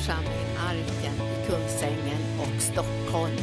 [0.00, 3.36] församling Arken i Kungsängen och Stockholm.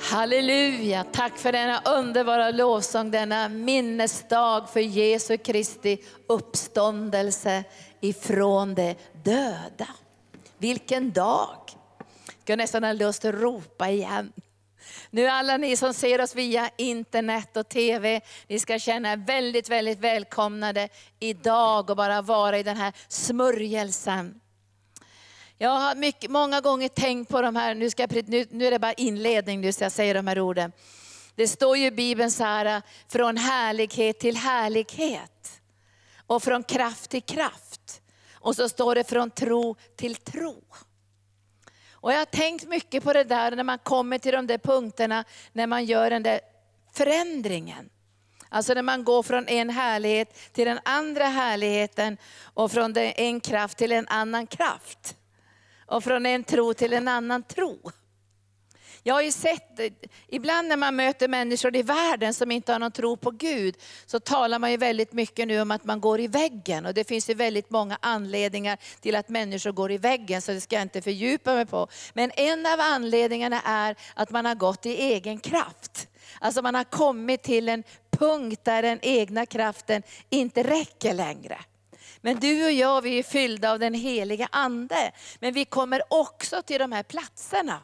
[0.00, 5.98] Halleluja, tack för denna underbara lovsång, denna minnesdag för Jesu Kristi
[6.28, 7.64] uppståndelse
[8.00, 8.94] ifrån de
[9.24, 9.88] döda.
[10.58, 11.58] Vilken dag!
[12.44, 14.32] Jag har nästan lust att ropa igen.
[15.10, 19.68] Nu alla ni som ser oss via internet och TV, ni ska känna er väldigt,
[19.68, 20.88] väldigt välkomnade
[21.20, 24.40] idag och bara vara i den här smörjelsen.
[25.58, 28.70] Jag har mycket, många gånger tänkt på de här, nu, ska jag, nu, nu är
[28.70, 30.72] det bara inledning nu så jag säger de här orden.
[31.34, 35.60] Det står ju i Bibeln så här, från härlighet till härlighet.
[36.26, 38.02] Och från kraft till kraft.
[38.32, 40.64] Och så står det från tro till tro.
[42.06, 45.24] Och jag har tänkt mycket på det där när man kommer till de där punkterna,
[45.52, 46.40] när man gör den där
[46.92, 47.90] förändringen.
[48.48, 52.16] Alltså när man går från en härlighet till den andra härligheten
[52.54, 55.16] och från en kraft till en annan kraft.
[55.86, 57.90] Och från en tro till en annan tro.
[59.06, 59.80] Jag har ju sett,
[60.28, 63.76] ibland när man möter människor i världen som inte har någon tro på Gud,
[64.06, 66.86] så talar man ju väldigt mycket nu om att man går i väggen.
[66.86, 70.60] Och det finns ju väldigt många anledningar till att människor går i väggen, så det
[70.60, 71.88] ska jag inte fördjupa mig på.
[72.14, 76.08] Men en av anledningarna är att man har gått i egen kraft.
[76.40, 81.58] Alltså man har kommit till en punkt där den egna kraften inte räcker längre.
[82.20, 85.12] Men du och jag, vi är fyllda av den heliga Ande.
[85.40, 87.80] Men vi kommer också till de här platserna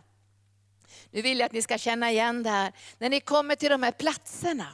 [1.13, 2.73] nu vill jag att ni ska känna igen det här.
[2.99, 4.67] När ni kommer till de här platserna,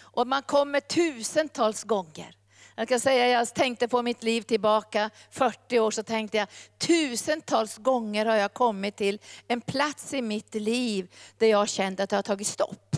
[0.00, 2.36] och man kommer tusentals gånger.
[2.76, 7.76] Jag kan säga, jag tänkte på mitt liv tillbaka 40 år, så tänkte jag, tusentals
[7.76, 12.10] gånger har jag kommit till en plats i mitt liv där jag har känt att
[12.10, 12.96] det har tagit stopp.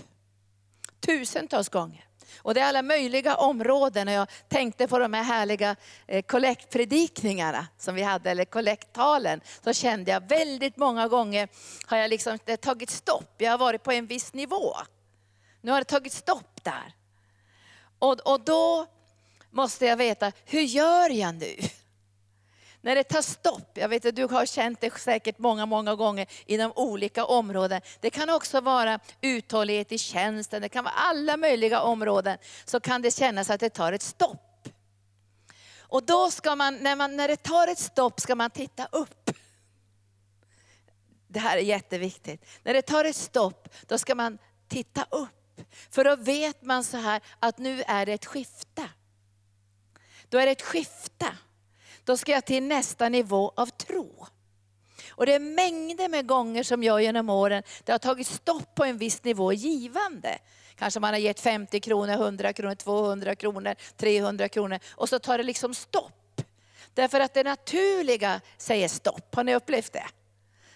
[1.00, 2.04] Tusentals gånger.
[2.38, 4.08] Och det är alla möjliga områden.
[4.08, 9.40] Och jag tänkte på de här härliga eh, kollektpredikningarna som vi hade, eller kollekttalen.
[9.64, 11.48] Så kände jag väldigt många gånger
[11.86, 13.34] har jag liksom tagit stopp.
[13.38, 14.74] Jag har varit på en viss nivå.
[15.60, 16.94] Nu har det tagit stopp där.
[17.98, 18.86] Och, och då
[19.50, 21.56] måste jag veta, hur gör jag nu?
[22.84, 26.26] När det tar stopp, jag vet att du har känt det säkert många, många gånger
[26.46, 27.80] inom olika områden.
[28.00, 32.38] Det kan också vara uthållighet i tjänsten, det kan vara alla möjliga områden.
[32.64, 34.68] Så kan det kännas att det tar ett stopp.
[35.78, 39.30] Och då ska man, när, man, när det tar ett stopp ska man titta upp.
[41.28, 42.44] Det här är jätteviktigt.
[42.62, 44.38] När det tar ett stopp, då ska man
[44.68, 45.60] titta upp.
[45.90, 48.88] För då vet man så här att nu är det ett skifte.
[50.28, 51.26] Då är det ett skifte.
[52.04, 54.26] Då ska jag till nästa nivå av tro.
[55.10, 58.84] Och det är mängder med gånger som jag genom åren, det har tagit stopp på
[58.84, 60.38] en viss nivå givande.
[60.76, 65.38] Kanske man har gett 50 kronor, 100 kronor, 200 kronor, 300 kronor och så tar
[65.38, 66.40] det liksom stopp.
[66.94, 69.34] Därför att det naturliga säger stopp.
[69.34, 70.06] Har ni upplevt det?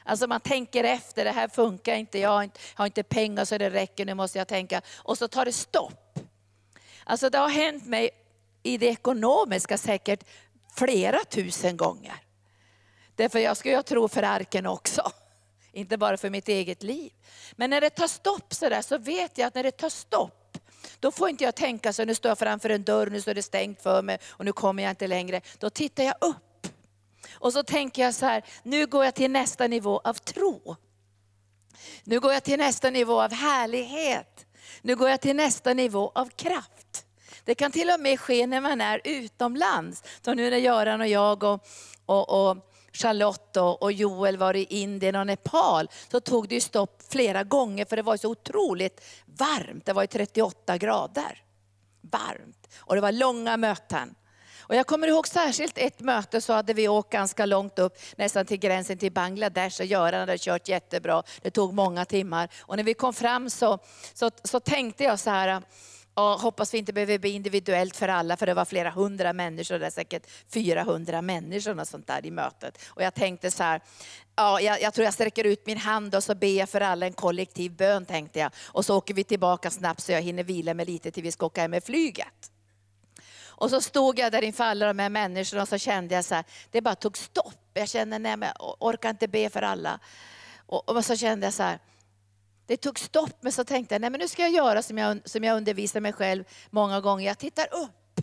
[0.05, 4.05] Alltså man tänker efter, det här funkar inte, jag har inte pengar så det räcker,
[4.05, 4.83] nu måste jag tänka.
[4.97, 6.19] Och så tar det stopp.
[7.05, 8.11] Alltså det har hänt mig
[8.63, 10.25] i det ekonomiska säkert
[10.77, 12.17] flera tusen gånger.
[13.15, 15.13] Därför jag ska jag tro för arken också.
[15.73, 17.13] Inte bara för mitt eget liv.
[17.53, 20.59] Men när det tar stopp så där så vet jag att när det tar stopp,
[21.01, 23.43] då får inte jag tänka så nu står jag framför en dörr, nu står det
[23.43, 25.41] stängt för mig och nu kommer jag inte längre.
[25.59, 26.67] Då tittar jag upp.
[27.33, 30.77] Och så tänker jag så här, nu går jag till nästa nivå av tro.
[32.05, 34.47] Nu går jag till nästa nivå av härlighet.
[34.83, 36.76] Nu går jag till nästa nivå av kraft.
[37.47, 40.03] Det kan till och med ske när man är utomlands.
[40.25, 41.67] Så nu när Göran och jag och,
[42.07, 42.57] och, och
[42.93, 47.97] Charlotte och Joel var i Indien och Nepal, så tog det stopp flera gånger för
[47.97, 49.87] det var så otroligt varmt.
[49.87, 51.43] Det var 38 grader.
[52.01, 52.69] Varmt.
[52.79, 54.15] Och det var långa möten.
[54.69, 58.47] Och jag kommer ihåg särskilt ett möte så hade vi åkt ganska långt upp, nästan
[58.47, 61.23] till gränsen till Bangladesh och Göran hade kört jättebra.
[61.43, 62.49] Det tog många timmar.
[62.61, 63.78] Och när vi kom fram så,
[64.15, 65.63] så, så tänkte jag så här,
[66.18, 69.78] Ja, hoppas vi inte behöver bli individuellt för alla, för det var flera hundra människor,
[69.78, 72.78] det är säkert 400 människor och sånt där i mötet.
[72.89, 73.80] Och jag tänkte så här,
[74.36, 77.07] ja, jag, jag, tror jag sträcker ut min hand och så ber jag för alla
[77.07, 78.51] en kollektiv bön, tänkte jag.
[78.66, 81.47] Och så åker vi tillbaka snabbt så jag hinner vila mig lite till vi ska
[81.47, 82.51] åka hem med flyget.
[83.47, 86.34] Och så stod jag där inför alla de här människorna och så kände jag så
[86.34, 87.71] här, det bara tog stopp.
[87.74, 90.01] Jag kände, nej men jag orkar inte be för alla.
[90.66, 91.78] Och, och så kände jag så här,
[92.66, 95.21] det tog stopp, men så tänkte jag, nej men nu ska jag göra som jag,
[95.24, 97.27] som jag undervisar mig själv många gånger.
[97.27, 98.21] Jag tittar upp.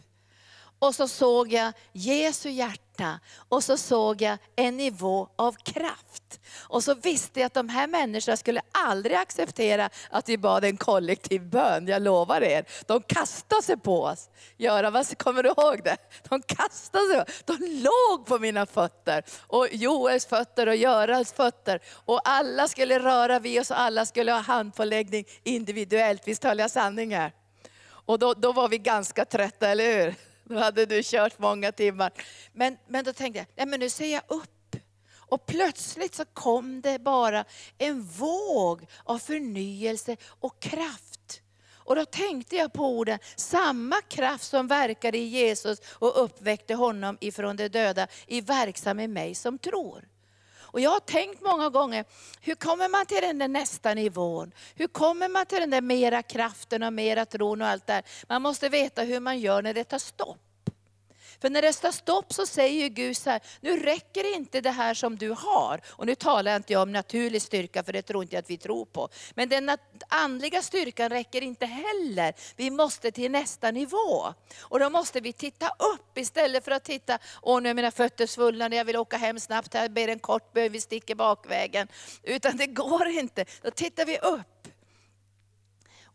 [0.79, 3.19] Och så såg jag Jesu hjärta hjärta
[3.49, 6.39] och så såg jag en nivå av kraft.
[6.67, 10.77] Och så visste jag att de här människorna skulle aldrig acceptera att vi bad en
[10.77, 12.65] kollektiv bön, jag lovar er.
[12.87, 14.29] De kastade sig på oss.
[14.57, 15.97] Göran, kommer du ihåg det?
[16.29, 19.23] De kastade sig, de låg på mina fötter.
[19.47, 21.79] Och Joels fötter och Görans fötter.
[22.05, 26.27] Och alla skulle röra vid oss och alla skulle ha handpåläggning individuellt.
[26.27, 27.31] Visst höll jag sanning här?
[28.05, 30.15] Och då, då var vi ganska trötta, eller hur?
[30.53, 32.11] Då hade du kört många timmar.
[32.53, 34.75] Men, men då tänkte jag, nej men nu ser jag upp.
[35.15, 37.45] Och plötsligt så kom det bara
[37.77, 41.41] en våg av förnyelse och kraft.
[41.85, 47.17] Och då tänkte jag på orden, samma kraft som verkade i Jesus och uppväckte honom
[47.21, 50.07] ifrån de döda, är verksam i mig som tror.
[50.73, 52.05] Och jag har tänkt många gånger,
[52.41, 54.51] hur kommer man till den där nästa nivån?
[54.75, 58.03] Hur kommer man till den där mera kraften och mera tron och allt det där?
[58.29, 60.37] Man måste veta hur man gör när det tar stopp.
[61.43, 64.93] För när det står stopp så säger Gud så här, nu räcker inte det här
[64.93, 65.81] som du har.
[65.89, 68.57] Och nu talar jag inte om naturlig styrka, för det tror inte jag att vi
[68.57, 69.09] tror på.
[69.35, 72.33] Men den andliga styrkan räcker inte heller.
[72.55, 74.33] Vi måste till nästa nivå.
[74.61, 78.27] Och då måste vi titta upp istället för att titta, åh nu är mina fötter
[78.27, 81.87] svullna, jag vill åka hem snabbt, jag ber en kort bön, vi sticker bakvägen.
[82.23, 83.45] Utan det går inte.
[83.61, 84.52] Då tittar vi upp.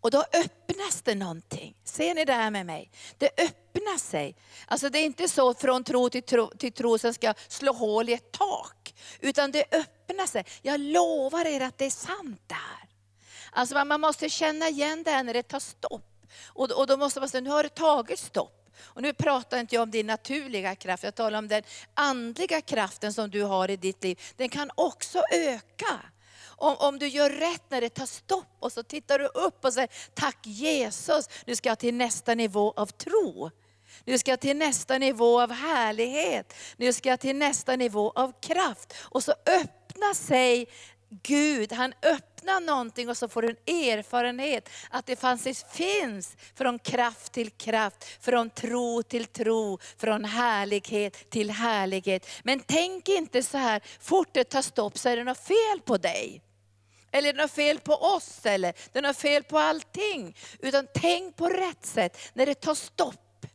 [0.01, 1.77] Och då öppnas det någonting.
[1.85, 2.91] Ser ni det här med mig?
[3.19, 4.37] Det öppnar sig.
[4.67, 8.09] Alltså det är inte så från tro till tro, till tro som ska slå hål
[8.09, 8.95] i ett tak.
[9.21, 10.45] Utan det öppnar sig.
[10.63, 12.89] Jag lovar er att det är sant det här.
[13.51, 16.27] Alltså man måste känna igen det här när det tar stopp.
[16.47, 18.55] Och, och då måste man säga, nu har det tagit stopp.
[18.81, 21.63] Och nu pratar inte jag om din naturliga kraft, jag talar om den
[21.95, 24.21] andliga kraften som du har i ditt liv.
[24.37, 26.01] Den kan också öka.
[26.59, 29.73] Om, om du gör rätt när det tar stopp och så tittar du upp och
[29.73, 33.51] säger, tack Jesus, nu ska jag till nästa nivå av tro.
[34.05, 36.55] Nu ska jag till nästa nivå av härlighet.
[36.77, 38.95] Nu ska jag till nästa nivå av kraft.
[39.01, 40.69] Och så öppnar sig
[41.23, 45.21] Gud, han öppnar någonting och så får du en erfarenhet att det
[45.73, 52.27] finns från kraft till kraft, från tro till tro, från härlighet till härlighet.
[52.43, 55.97] Men tänk inte så här, fort det tar stopp så är det något fel på
[55.97, 56.43] dig.
[57.11, 60.37] Eller det har fel på oss, eller det har fel på allting.
[60.59, 62.19] Utan tänk på rätt sätt.
[62.33, 63.47] När det tar stopp,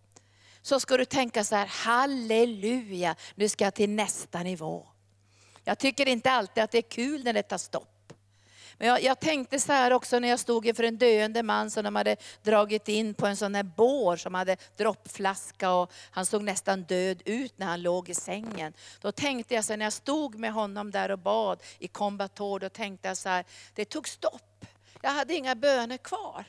[0.61, 4.88] så ska du tänka så här, halleluja, nu ska jag till nästa nivå.
[5.63, 7.92] Jag tycker inte alltid att det är kul när det tar stopp.
[8.83, 11.83] Men jag, jag, tänkte så här också när jag stod inför en döende man som
[11.83, 16.44] de hade dragit in på en sån här bår som hade droppflaska och han såg
[16.44, 18.74] nästan död ut när han låg i sängen.
[19.01, 22.59] Då tänkte jag så här, när jag stod med honom där och bad i kombator,
[22.59, 24.65] då tänkte jag så här, det tog stopp.
[25.01, 26.45] Jag hade inga böner kvar.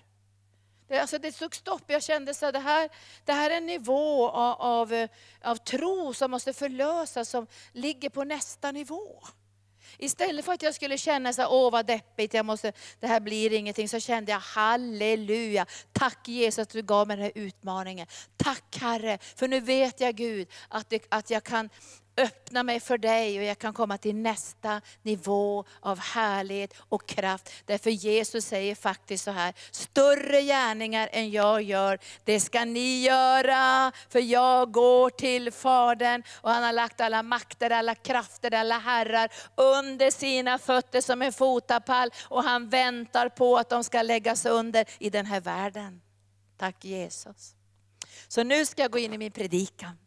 [0.88, 1.82] Det, alltså det tog stopp.
[1.86, 2.90] Jag kände att det här,
[3.24, 5.08] det här är en nivå av, av,
[5.42, 9.22] av tro som måste förlösas, som ligger på nästa nivå.
[9.98, 13.52] Istället för att jag skulle känna så åh vad deppigt, jag måste, det här blir
[13.52, 15.66] ingenting, så kände jag halleluja.
[15.92, 18.06] Tack Jesus att du gav mig den här utmaningen.
[18.36, 21.70] Tack Herre, för nu vet jag Gud att, det, att jag kan
[22.16, 27.52] öppna mig för dig och jag kan komma till nästa nivå av härlighet och kraft.
[27.64, 33.92] Därför Jesus säger faktiskt så här, större gärningar än jag gör, det ska ni göra.
[34.08, 39.32] För jag går till Fadern och han har lagt alla makter, alla krafter, alla herrar
[39.56, 42.10] under sina fötter som en fotapall.
[42.22, 46.00] Och han väntar på att de ska läggas under i den här världen.
[46.56, 47.54] Tack Jesus.
[48.28, 50.03] Så nu ska jag gå in i min predikan.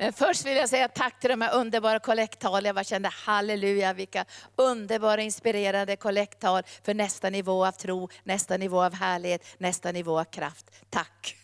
[0.00, 2.64] Men först vill jag säga tack till de här underbara kollekttal.
[2.64, 4.24] Jag bara kände halleluja, vilka
[4.56, 10.24] underbara inspirerande kollekttal för nästa nivå av tro, nästa nivå av härlighet, nästa nivå av
[10.24, 10.70] kraft.
[10.90, 11.39] Tack!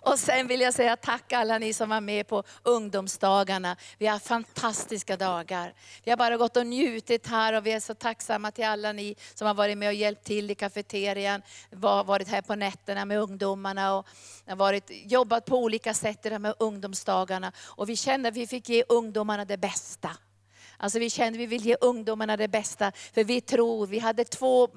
[0.00, 3.76] Och sen vill jag säga tack alla ni som var med på ungdomsdagarna.
[3.98, 5.74] Vi har fantastiska dagar.
[6.04, 9.16] Vi har bara gått och njutit här och vi är så tacksamma till alla ni
[9.34, 11.42] som har varit med och hjälpt till i kafeterian,
[12.04, 14.06] varit här på nätterna med ungdomarna och
[14.46, 17.52] varit, jobbat på olika sätt i de här ungdomsdagarna.
[17.58, 20.10] Och vi kände att vi fick ge ungdomarna det bästa.
[20.82, 22.92] Alltså vi kände att vi vill ge ungdomarna det bästa.
[23.14, 24.68] För vi tror, vi hade två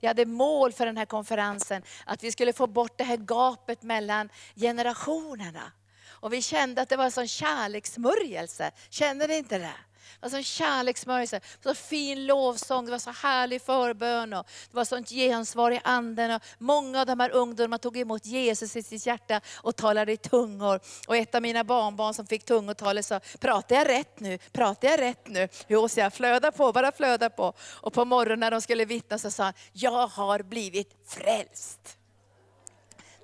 [0.00, 1.82] vi hade mål för den här konferensen.
[2.04, 5.72] Att vi skulle få bort det här gapet mellan generationerna.
[6.08, 8.70] Och vi kände att det var en sån kärlekssmörjelse.
[8.90, 9.74] Kände ni inte det?
[10.20, 14.84] Det var sån kärleksmörjelse, så fin lovsång, det var så härlig förbön och det var
[14.84, 16.30] sånt gensvar i anden.
[16.30, 20.16] Och många av de här ungdomarna tog emot Jesus i sitt hjärta och talade i
[20.16, 20.80] tungor.
[21.06, 24.38] Och ett av mina barnbarn som fick tungotalet sa, pratar jag rätt nu?
[24.38, 25.48] Pratar jag rätt nu?
[25.68, 27.52] Jo, så jag flöda på, bara flöda på.
[27.60, 31.96] Och på morgonen när de skulle vittna så sa han, jag har blivit frälst.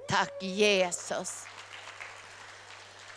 [0.09, 1.45] Tack Jesus.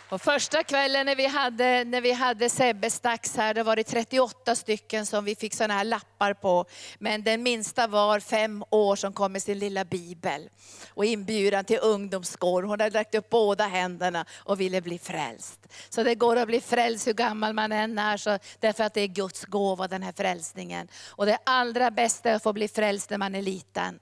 [0.08, 3.84] Och första kvällen när vi hade, när vi hade Sebbe Stax här, då var det
[3.84, 6.64] 38 stycken som vi fick sådana här lappar på.
[6.98, 10.48] Men den minsta var fem år som kom med sin lilla bibel.
[10.94, 12.64] Och inbjudan till ungdomsgård.
[12.64, 15.66] Hon hade lagt upp båda händerna och ville bli frälst.
[15.88, 19.00] Så det går att bli frälst hur gammal man än är, så, därför att det
[19.00, 20.88] är Guds gåva den här frälsningen.
[21.08, 23.98] Och det allra bästa är att få bli frälst när man är liten.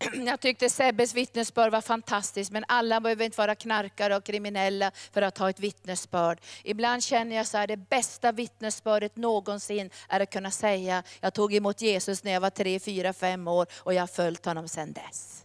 [0.26, 5.22] Jag tyckte Sebbes vittnesbörd var fantastiskt, men alla behöver inte vara knarkare och kriminella för
[5.22, 6.40] att ha ett vittnesbörd.
[6.64, 11.54] Ibland känner jag så här, det bästa vittnesbördet någonsin är att kunna säga, jag tog
[11.54, 14.92] emot Jesus när jag var tre, fyra, fem år och jag har följt honom sedan
[14.92, 15.44] dess.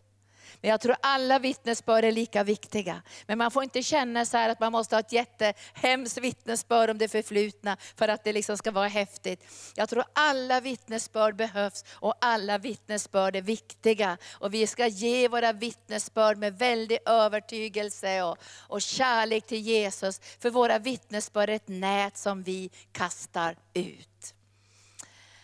[0.61, 3.01] Men jag tror alla vittnesbörd är lika viktiga.
[3.27, 7.07] Men man får inte känna så att man måste ha ett jättehemskt vittnesbörd om det
[7.07, 9.43] förflutna för att det liksom ska vara häftigt.
[9.75, 14.17] Jag tror alla vittnesbörd behövs och alla vittnesbörd är viktiga.
[14.33, 20.21] Och vi ska ge våra vittnesbörd med väldig övertygelse och, och kärlek till Jesus.
[20.39, 24.33] För våra vittnesbörd är ett nät som vi kastar ut.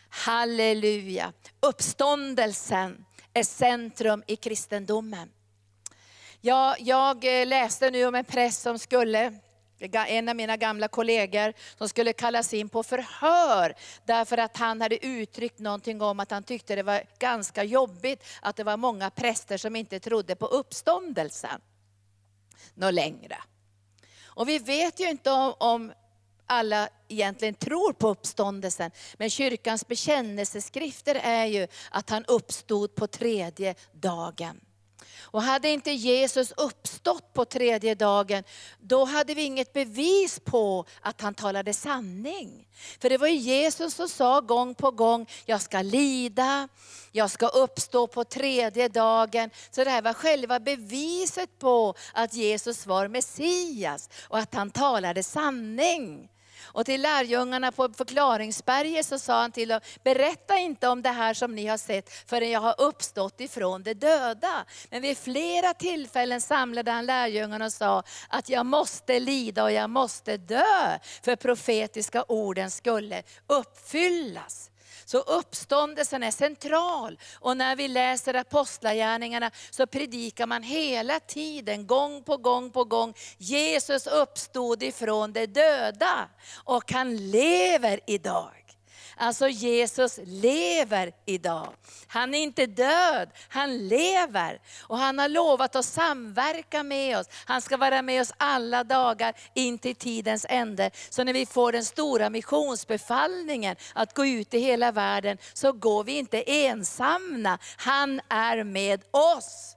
[0.10, 1.34] Halleluja.
[1.60, 5.32] Uppståndelsen är centrum i kristendomen.
[6.42, 9.34] Ja, jag eh, läste nu om en präst som skulle
[10.08, 15.06] en av mina gamla kollegor som skulle kallas in på förhör därför att han hade
[15.06, 19.58] uttryckt någonting om att han tyckte det var ganska jobbigt att det var många präster
[19.58, 21.62] som inte trodde på uppståndelsen
[22.74, 23.38] något längre.
[24.24, 25.94] Och vi vet ju inte om, om
[26.52, 28.92] alla egentligen tror på uppståndelsen.
[29.14, 34.62] Men kyrkans bekännelseskrifter är ju att han uppstod på tredje dagen.
[35.32, 38.44] Och hade inte Jesus uppstått på tredje dagen,
[38.80, 42.68] då hade vi inget bevis på att han talade sanning.
[43.02, 46.68] För det var ju Jesus som sa gång på gång, jag ska lida,
[47.12, 49.50] jag ska uppstå på tredje dagen.
[49.72, 55.24] Så det här var själva beviset på att Jesus var Messias och att han talade
[55.24, 56.30] sanning.
[56.64, 61.34] Och till lärjungarna på förklaringsberget så sa han till dem, berätta inte om det här
[61.34, 64.66] som ni har sett förrän jag har uppstått ifrån de döda.
[64.90, 69.90] Men vid flera tillfällen samlade han lärjungarna och sa att jag måste lida och jag
[69.90, 74.71] måste dö för profetiska orden skulle uppfyllas.
[75.12, 77.20] Så uppståndelsen är central.
[77.40, 83.14] Och när vi läser apostlagärningarna så predikar man hela tiden, gång på gång på gång,
[83.38, 86.30] Jesus uppstod ifrån de döda
[86.64, 88.61] och han lever idag.
[89.22, 91.74] Alltså Jesus lever idag.
[92.08, 94.62] Han är inte död, han lever.
[94.82, 97.28] Och han har lovat att samverka med oss.
[97.46, 100.92] Han ska vara med oss alla dagar in till tidens ände.
[101.10, 106.04] Så när vi får den stora missionsbefallningen att gå ut i hela världen, så går
[106.04, 107.58] vi inte ensamma.
[107.78, 109.76] Han är med oss.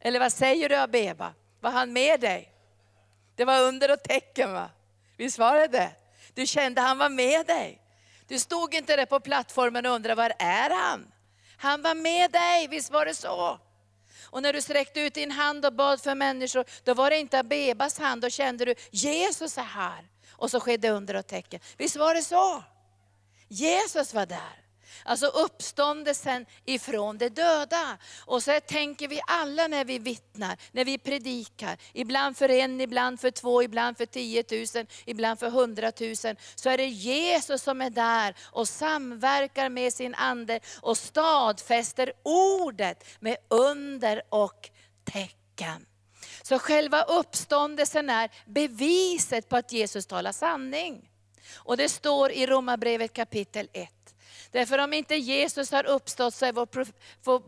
[0.00, 1.32] Eller vad säger du Abeba?
[1.60, 2.52] Var han med dig?
[3.36, 4.70] Det var under och tecken va?
[5.16, 5.90] Visst var det det?
[6.34, 7.80] Du kände han var med dig.
[8.30, 11.12] Du stod inte där på plattformen och undrade, var är han?
[11.56, 13.58] Han var med dig, visst var det så?
[14.22, 17.38] Och när du sträckte ut din hand och bad för människor, då var det inte
[17.38, 20.08] Abebas hand, då kände du, Jesus är här.
[20.30, 21.60] Och så skedde under och tecken.
[21.76, 22.62] Visst var det så?
[23.48, 24.69] Jesus var där.
[25.04, 27.98] Alltså uppståndelsen ifrån de döda.
[28.24, 31.76] Och så tänker vi alla när vi vittnar, när vi predikar.
[31.92, 36.36] Ibland för en, ibland för två, ibland för tiotusen, ibland för hundratusen.
[36.54, 43.04] Så är det Jesus som är där och samverkar med sin ande och stadfäster ordet
[43.20, 44.70] med under och
[45.04, 45.86] tecken.
[46.42, 51.10] Så själva uppståndelsen är beviset på att Jesus talar sanning.
[51.54, 53.99] Och det står i Romarbrevet kapitel 1.
[54.50, 56.68] Därför om inte Jesus har uppstått så är vår,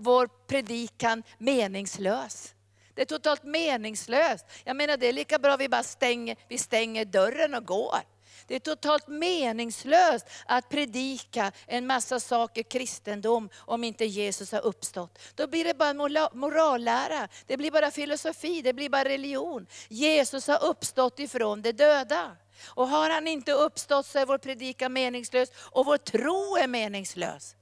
[0.03, 2.55] vår predikan meningslös.
[2.95, 4.47] Det är totalt meningslöst.
[4.65, 8.01] Jag menar det är lika bra vi bara stänger, vi stänger dörren och går.
[8.47, 15.19] Det är totalt meningslöst att predika en massa saker kristendom om inte Jesus har uppstått.
[15.35, 19.67] Då blir det bara morallära, det blir bara filosofi, det blir bara religion.
[19.89, 22.37] Jesus har uppstått ifrån de döda.
[22.67, 27.57] Och har han inte uppstått så är vår predikan meningslös och vår tro är meningslös.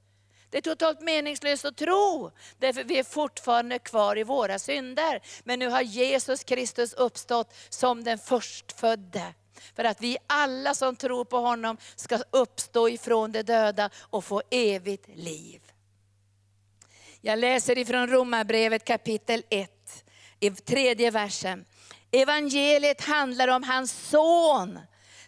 [0.49, 5.21] Det är totalt meningslöst att tro, därför vi är fortfarande kvar i våra synder.
[5.43, 9.33] Men nu har Jesus Kristus uppstått som den förstfödde.
[9.75, 14.41] För att vi alla som tror på honom ska uppstå ifrån de döda och få
[14.51, 15.61] evigt liv.
[17.21, 20.05] Jag läser ifrån Romarbrevet kapitel 1,
[20.39, 21.65] i tredje versen.
[22.11, 24.79] Evangeliet handlar om hans son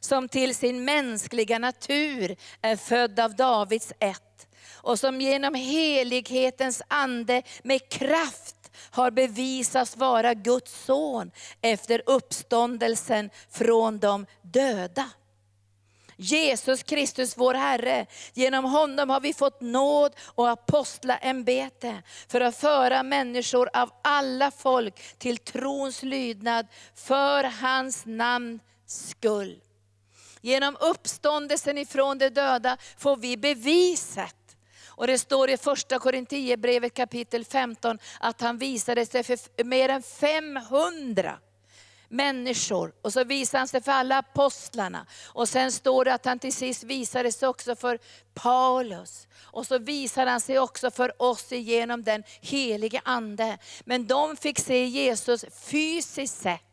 [0.05, 7.43] som till sin mänskliga natur är född av Davids ett och som genom helighetens ande
[7.63, 8.55] med kraft
[8.91, 11.31] har bevisats vara Guds son
[11.61, 15.09] efter uppståndelsen från de döda.
[16.17, 18.05] Jesus Kristus vår Herre.
[18.33, 25.17] Genom honom har vi fått nåd och apostlaämbete för att föra människor av alla folk
[25.17, 29.59] till trons lydnad för hans namns skull.
[30.45, 34.35] Genom uppståndelsen ifrån de döda får vi beviset.
[34.87, 40.03] Och det står i första Korinthierbrevet kapitel 15 att han visade sig för mer än
[40.03, 41.39] 500
[42.09, 42.93] människor.
[43.01, 45.05] Och så visade han sig för alla apostlarna.
[45.27, 47.99] Och sen står det att han till sist visade sig också för
[48.33, 49.27] Paulus.
[49.41, 53.57] Och så visade han sig också för oss genom den helige Ande.
[53.85, 56.72] Men de fick se Jesus fysiskt sett.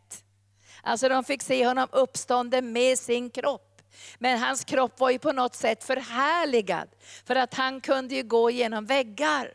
[0.83, 3.83] Alltså de fick se honom uppstånden med sin kropp.
[4.19, 6.89] Men hans kropp var ju på något sätt förhärligad,
[7.25, 9.55] för att han kunde ju gå genom väggar.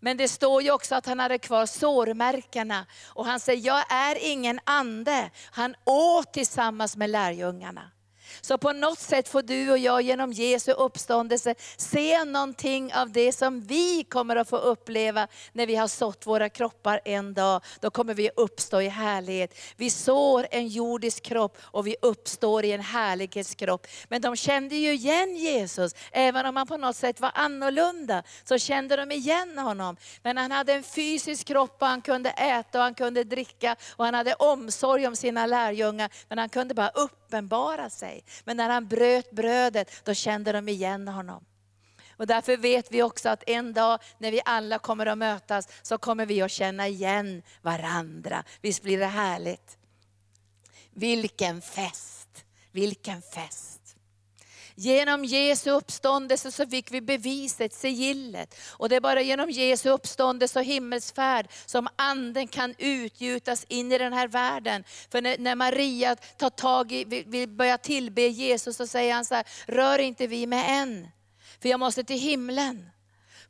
[0.00, 2.86] Men det står ju också att han hade kvar sårmärkena.
[3.06, 5.30] Och han säger, jag är ingen ande.
[5.50, 7.90] Han åt tillsammans med lärjungarna.
[8.40, 13.32] Så på något sätt får du och jag genom Jesu uppståndelse se någonting av det
[13.32, 17.62] som vi kommer att få uppleva när vi har sått våra kroppar en dag.
[17.80, 19.54] Då kommer vi uppstå i härlighet.
[19.76, 23.86] Vi sår en jordisk kropp och vi uppstår i en härlighetskropp.
[24.08, 28.58] Men de kände ju igen Jesus, även om han på något sätt var annorlunda, så
[28.58, 29.96] kände de igen honom.
[30.22, 34.04] Men han hade en fysisk kropp och han kunde äta och han kunde dricka och
[34.04, 36.10] han hade omsorg om sina lärjungar.
[36.28, 38.19] Men han kunde bara uppenbara sig.
[38.44, 41.44] Men när han bröt brödet, då kände de igen honom.
[42.20, 45.98] Och därför vet vi också att en dag när vi alla kommer att mötas, så
[45.98, 48.44] kommer vi att känna igen varandra.
[48.60, 49.78] Visst blir det härligt?
[50.90, 52.44] Vilken fest!
[52.72, 53.79] Vilken fest!
[54.80, 58.54] Genom Jesu uppståndelse så fick vi beviset, sigillet.
[58.70, 63.98] Och det är bara genom Jesu uppståndelse och himmelsfärd som anden kan utgjutas in i
[63.98, 64.84] den här världen.
[65.10, 69.34] För när, när Maria tar tag i, vill börja tillbe Jesus så säger han så
[69.34, 71.08] här, rör inte vi med än,
[71.62, 72.90] för jag måste till himlen.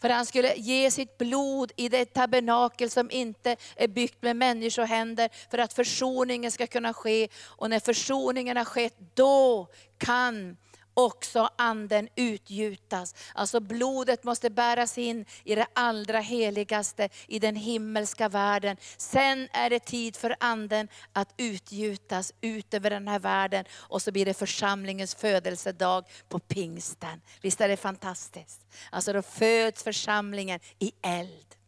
[0.00, 5.30] För han skulle ge sitt blod i det tabernakel som inte är byggt med människohänder,
[5.50, 7.28] för att försoningen ska kunna ske.
[7.45, 10.56] Och när försoningen har skett, då kan
[11.04, 13.15] också anden utgjutas.
[13.34, 18.76] Alltså blodet måste bäras in i det allra heligaste, i den himmelska världen.
[18.97, 23.65] Sen är det tid för anden att utgjutas ut över den här världen.
[23.73, 27.21] Och så blir det församlingens födelsedag på pingsten.
[27.41, 28.67] Visst är det fantastiskt?
[28.91, 31.59] Alltså då föds församlingen i eld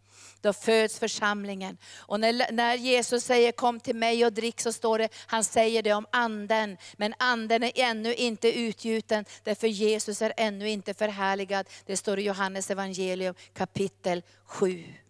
[0.43, 1.79] då föds församlingen.
[1.97, 5.83] Och när, när Jesus säger kom till mig och drick så står det, han säger
[5.83, 6.77] det om anden.
[6.97, 11.69] Men anden är ännu inte utgjuten, därför Jesus är ännu inte förhärligad.
[11.87, 15.02] Det står i Johannes evangelium kapitel 7.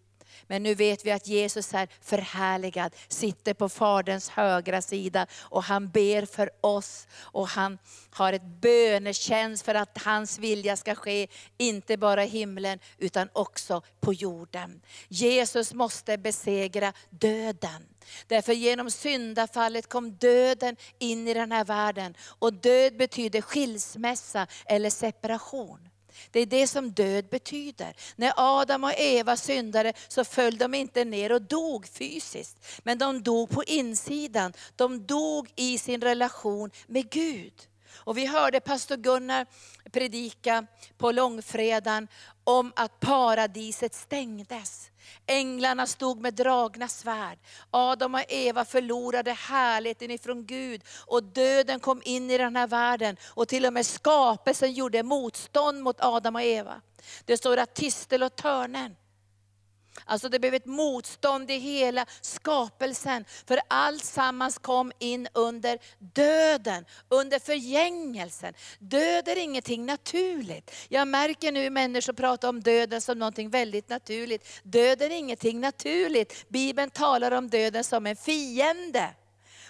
[0.47, 5.89] Men nu vet vi att Jesus är förhärligad, sitter på Faderns högra sida och han
[5.89, 7.07] ber för oss.
[7.21, 7.77] Och han
[8.09, 11.27] har ett bönetjänst för att hans vilja ska ske,
[11.57, 14.81] inte bara i himlen utan också på jorden.
[15.07, 17.87] Jesus måste besegra döden.
[18.27, 22.15] Därför genom syndafallet kom döden in i den här världen.
[22.39, 25.89] Och död betyder skilsmässa eller separation.
[26.31, 27.95] Det är det som död betyder.
[28.15, 32.81] När Adam och Eva syndade så föll de inte ner och dog fysiskt.
[32.83, 34.53] Men de dog på insidan.
[34.75, 37.53] De dog i sin relation med Gud.
[37.95, 39.45] Och vi hörde pastor Gunnar
[39.91, 40.65] predika
[40.97, 42.07] på långfredagen
[42.43, 44.89] om att paradiset stängdes.
[45.25, 47.39] Änglarna stod med dragna svärd.
[47.71, 50.81] Adam och Eva förlorade härligheten ifrån Gud.
[51.05, 53.17] Och döden kom in i den här världen.
[53.23, 56.81] Och till och med skapelsen gjorde motstånd mot Adam och Eva.
[57.25, 58.95] Det står att tistel och törnen
[60.05, 63.25] Alltså det blev ett motstånd i hela skapelsen.
[63.47, 68.53] För allt sammans kom in under döden, under förgängelsen.
[68.79, 70.71] Död är ingenting naturligt.
[70.89, 74.47] Jag märker nu människor prata om döden som någonting väldigt naturligt.
[74.63, 76.49] Döden är ingenting naturligt.
[76.49, 79.09] Bibeln talar om döden som en fiende.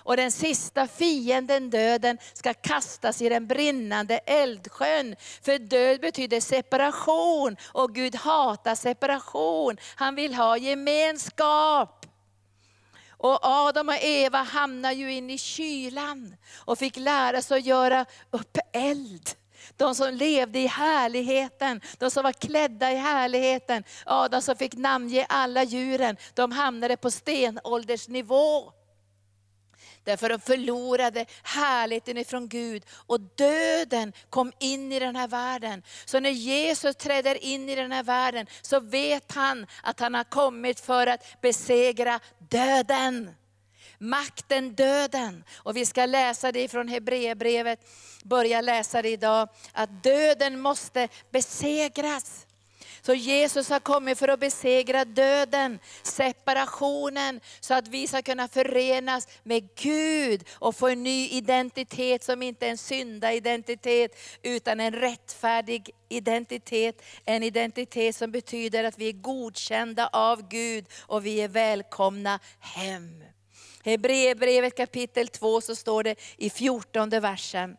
[0.03, 5.15] Och den sista fienden, döden, ska kastas i den brinnande eldsjön.
[5.41, 9.77] För död betyder separation och Gud hatar separation.
[9.95, 12.05] Han vill ha gemenskap.
[13.09, 18.05] Och Adam och Eva hamnade ju in i kylan och fick lära sig att göra
[18.31, 19.29] upp eld.
[19.77, 23.83] De som levde i härligheten, de som var klädda i härligheten.
[24.05, 28.73] Adam som fick namnge alla djuren, de hamnade på stenåldersnivå.
[30.03, 35.83] Därför de förlorade härligheten ifrån Gud och döden kom in i den här världen.
[36.05, 40.23] Så när Jesus träder in i den här världen så vet han att han har
[40.23, 43.35] kommit för att besegra döden.
[43.97, 45.43] Makten döden.
[45.55, 47.79] Och vi ska läsa det från Hebreerbrevet,
[48.23, 52.45] börja läsa det idag, att döden måste besegras.
[53.05, 59.27] Så Jesus har kommit för att besegra döden, separationen, så att vi ska kunna förenas
[59.43, 65.89] med Gud och få en ny identitet som inte är en syndaidentitet, utan en rättfärdig
[66.09, 67.01] identitet.
[67.25, 73.23] En identitet som betyder att vi är godkända av Gud och vi är välkomna hem.
[73.83, 77.77] Hebreerbrevet kapitel 2 så står det i 14 versen.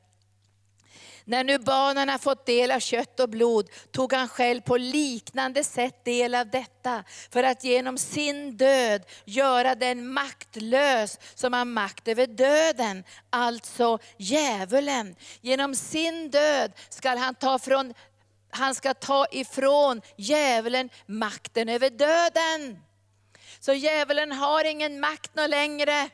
[1.27, 5.65] När nu barnen har fått del av kött och blod tog han själv på liknande
[5.65, 12.09] sätt del av detta, för att genom sin död göra den maktlös som har makt
[12.09, 15.17] över döden, alltså djävulen.
[15.41, 17.95] Genom sin död skall han ta från
[18.51, 22.79] han ska ta ifrån djävulen makten över döden.
[23.61, 26.11] Så djävulen har ingen makt längre.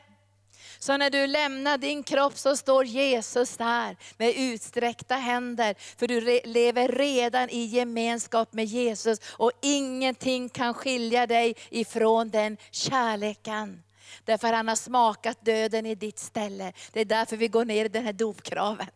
[0.83, 5.75] Så när du lämnar din kropp så står Jesus där med utsträckta händer.
[5.97, 12.57] För du lever redan i gemenskap med Jesus och ingenting kan skilja dig ifrån den
[12.71, 13.83] kärleken.
[14.25, 16.73] Därför han har smakat döden i ditt ställe.
[16.91, 18.89] Det är därför vi går ner i den här dopkraven.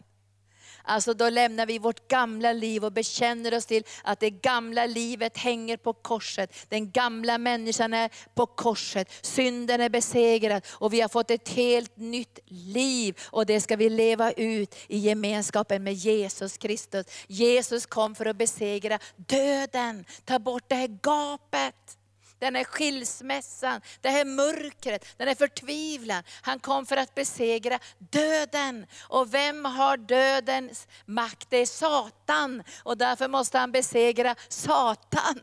[0.85, 5.37] Alltså då lämnar vi vårt gamla liv och bekänner oss till att det gamla livet
[5.37, 6.55] hänger på korset.
[6.69, 9.11] Den gamla människan är på korset.
[9.21, 13.19] Synden är besegrad och vi har fått ett helt nytt liv.
[13.23, 17.05] Och det ska vi leva ut i gemenskapen med Jesus Kristus.
[17.27, 21.97] Jesus kom för att besegra döden, ta bort det här gapet
[22.39, 26.23] den här skilsmässan, det här mörkret, den här förtvivlan.
[26.41, 28.85] Han kom för att besegra döden.
[29.01, 31.49] Och vem har dödens makt?
[31.49, 32.63] Det är Satan.
[32.83, 35.41] Och därför måste han besegra Satan.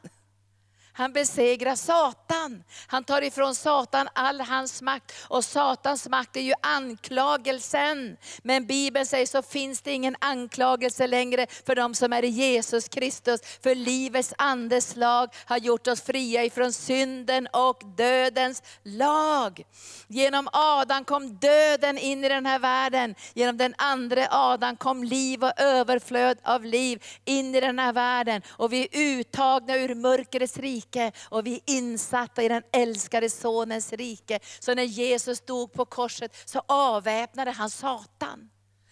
[0.94, 2.64] Han besegrar Satan.
[2.86, 5.12] Han tar ifrån Satan all hans makt.
[5.28, 8.16] Och Satans makt är ju anklagelsen.
[8.42, 12.88] Men Bibeln säger så finns det ingen anklagelse längre för de som är i Jesus
[12.88, 13.40] Kristus.
[13.62, 19.62] För livets andes lag har gjort oss fria ifrån synden och dödens lag.
[20.08, 23.14] Genom Adam kom döden in i den här världen.
[23.34, 28.42] Genom den andra Adam kom liv och överflöd av liv in i den här världen.
[28.48, 33.30] Och vi är uttagna ur mörkrets rike rike och vi är insatta i den älskade
[33.30, 34.40] sonens rike.
[34.60, 38.50] Så när Jesus dog på korset så avväpnade han Satan.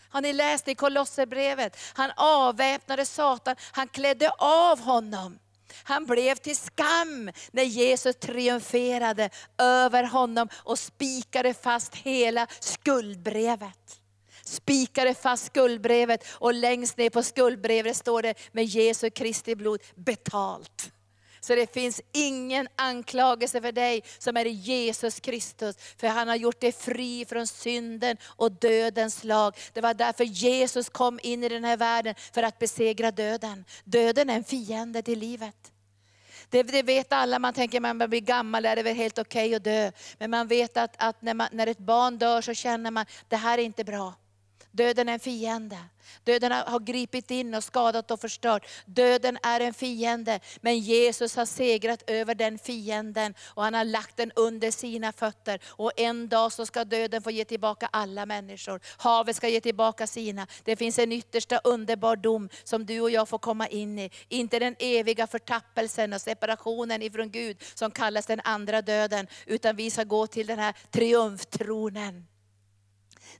[0.08, 1.76] Har ni läst i Kolosserbrevet?
[1.94, 5.38] Han avväpnade Satan, han klädde av honom.
[5.84, 14.00] Han blev till skam när Jesus triumferade över honom och spikade fast hela skuldbrevet
[14.44, 20.92] spikade fast skuldbrevet och längst ner på skuldbrevet står det med Jesu Kristi blod betalt.
[21.40, 25.76] Så det finns ingen anklagelse för dig som är i Jesus Kristus.
[25.96, 29.56] För han har gjort dig fri från synden och dödens lag.
[29.72, 33.64] Det var därför Jesus kom in i den här världen, för att besegra döden.
[33.84, 35.72] Döden är en fiende till livet.
[36.50, 39.46] Det, det, vet alla, man tänker när man blir gammal är det väl helt okej
[39.46, 39.92] okay att dö.
[40.18, 43.36] Men man vet att, att när, man, när ett barn dör så känner man, det
[43.36, 44.14] här är inte bra.
[44.72, 45.78] Döden är en fiende.
[46.24, 48.66] Döden har gripit in och skadat och förstört.
[48.86, 54.16] Döden är en fiende, men Jesus har segrat över den fienden och han har lagt
[54.16, 55.60] den under sina fötter.
[55.66, 58.80] Och en dag så ska döden få ge tillbaka alla människor.
[58.96, 60.46] Havet ska ge tillbaka sina.
[60.64, 64.10] Det finns en yttersta underbar dom som du och jag får komma in i.
[64.28, 69.90] Inte den eviga förtappelsen och separationen ifrån Gud som kallas den andra döden, utan vi
[69.90, 72.29] ska gå till den här triumftronen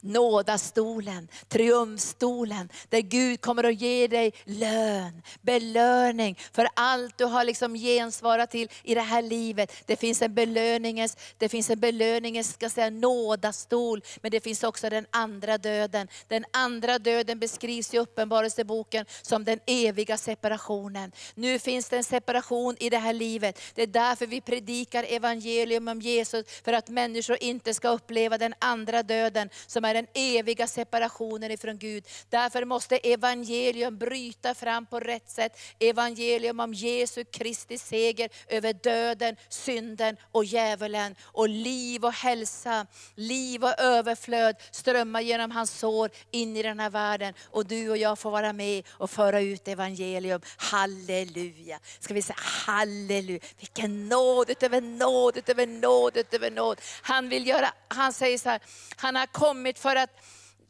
[0.01, 7.75] nådastolen, triumfstolen, där Gud kommer att ge dig lön, belöning för allt du har liksom
[7.75, 9.73] gensvarat till i det här livet.
[9.87, 14.91] Det finns en belöningens, det finns en belöningens ska säga, nådastol, men det finns också
[14.91, 16.09] den andra döden.
[16.29, 21.13] Den andra döden beskrivs i Uppenbarelseboken som den eviga separationen.
[21.35, 23.61] Nu finns det en separation i det här livet.
[23.75, 28.55] Det är därför vi predikar evangelium om Jesus, för att människor inte ska uppleva den
[28.59, 32.05] andra döden, som som är den eviga separationen ifrån Gud.
[32.29, 35.59] Därför måste evangelium bryta fram på rätt sätt.
[35.79, 41.15] Evangelium om Jesu Kristi seger över döden, synden och djävulen.
[41.23, 46.91] Och liv och hälsa, liv och överflöd strömmar genom hans sår in i den här
[46.91, 47.35] världen.
[47.51, 50.41] Och du och jag får vara med och föra ut evangelium.
[50.57, 51.81] Halleluja.
[52.01, 53.41] Ska vi säga halleluja.
[53.59, 56.81] Vilken nåd utöver nåd, utöver nåd, utöver nåd.
[57.03, 58.61] Han vill göra, han säger så här,
[58.97, 60.11] han har kommit för att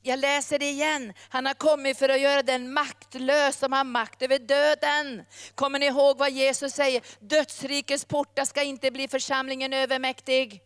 [0.03, 1.13] jag läser det igen.
[1.29, 5.25] Han har kommit för att göra den maktlös som har makt över döden.
[5.55, 7.03] Kommer ni ihåg vad Jesus säger?
[7.21, 10.63] Dödsrikets portar ska inte bli församlingen övermäktig.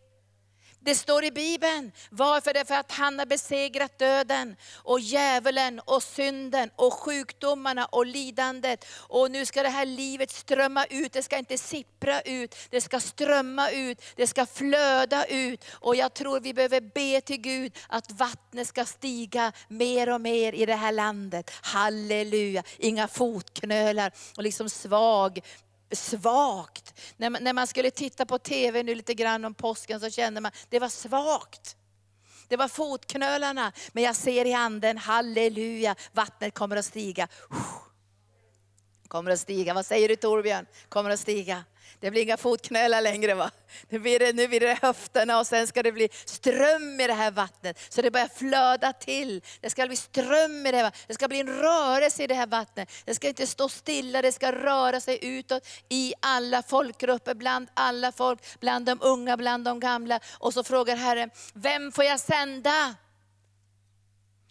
[0.85, 1.91] Det står i Bibeln.
[2.09, 2.53] Varför?
[2.53, 8.05] Det är för att han har besegrat döden och djävulen och synden och sjukdomarna och
[8.05, 8.85] lidandet.
[8.91, 12.99] Och nu ska det här livet strömma ut, det ska inte sippra ut, det ska
[12.99, 15.65] strömma ut, det ska flöda ut.
[15.71, 20.53] Och jag tror vi behöver be till Gud att vattnet ska stiga mer och mer
[20.53, 21.51] i det här landet.
[21.61, 25.41] Halleluja, inga fotknölar och liksom svag
[25.95, 26.93] svagt.
[27.17, 30.41] När man, när man skulle titta på TV nu lite grann om påsken så kände
[30.41, 31.75] man, det var svagt.
[32.47, 37.27] Det var fotknölarna, men jag ser i anden, halleluja, vattnet kommer att stiga.
[39.07, 40.65] Kommer att stiga, vad säger du Torbjörn?
[40.89, 41.63] Kommer att stiga.
[41.99, 43.33] Det blir inga fotknölar längre.
[43.33, 43.51] Va?
[43.89, 47.13] Nu, blir det, nu blir det höfterna och sen ska det bli ström i det
[47.13, 47.79] här vattnet.
[47.89, 49.41] Så det börjar flöda till.
[49.61, 51.07] Det ska bli ström i det här vattnet.
[51.07, 52.91] Det ska bli en rörelse i det här vattnet.
[53.05, 58.11] Det ska inte stå stilla, det ska röra sig utåt i alla folkgrupper, bland alla
[58.11, 60.19] folk, bland de unga, bland de gamla.
[60.39, 62.95] Och så frågar Herren, vem får jag sända?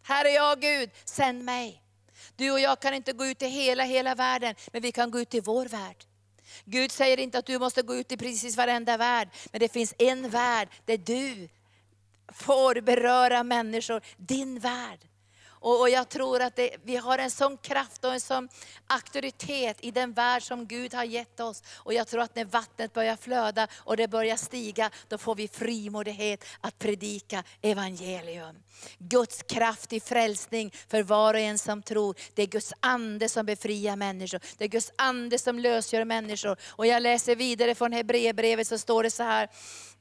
[0.03, 1.84] Här är jag Gud, sänd mig.
[2.37, 5.21] Du och jag kan inte gå ut i hela, hela världen, men vi kan gå
[5.21, 6.05] ut i vår värld.
[6.65, 9.95] Gud säger inte att du måste gå ut i precis varenda värld, men det finns
[9.99, 11.49] en värld där du
[12.33, 14.99] får beröra människor, din värld.
[15.65, 18.49] Och, och jag tror att det, vi har en sån kraft och en sån
[18.87, 21.63] auktoritet i den värld som Gud har gett oss.
[21.77, 25.49] Och jag tror att när vattnet börjar flöda och det börjar stiga, då får vi
[25.49, 28.57] frimodighet att predika evangelium.
[28.99, 32.17] Guds kraft i frälsning för var och en som tror.
[32.35, 34.41] Det är Guds ande som befriar människor.
[34.59, 36.57] Det är Guds ande som lösgör människor.
[36.71, 39.49] Och jag läser vidare från Hebreerbrevet så står det så här,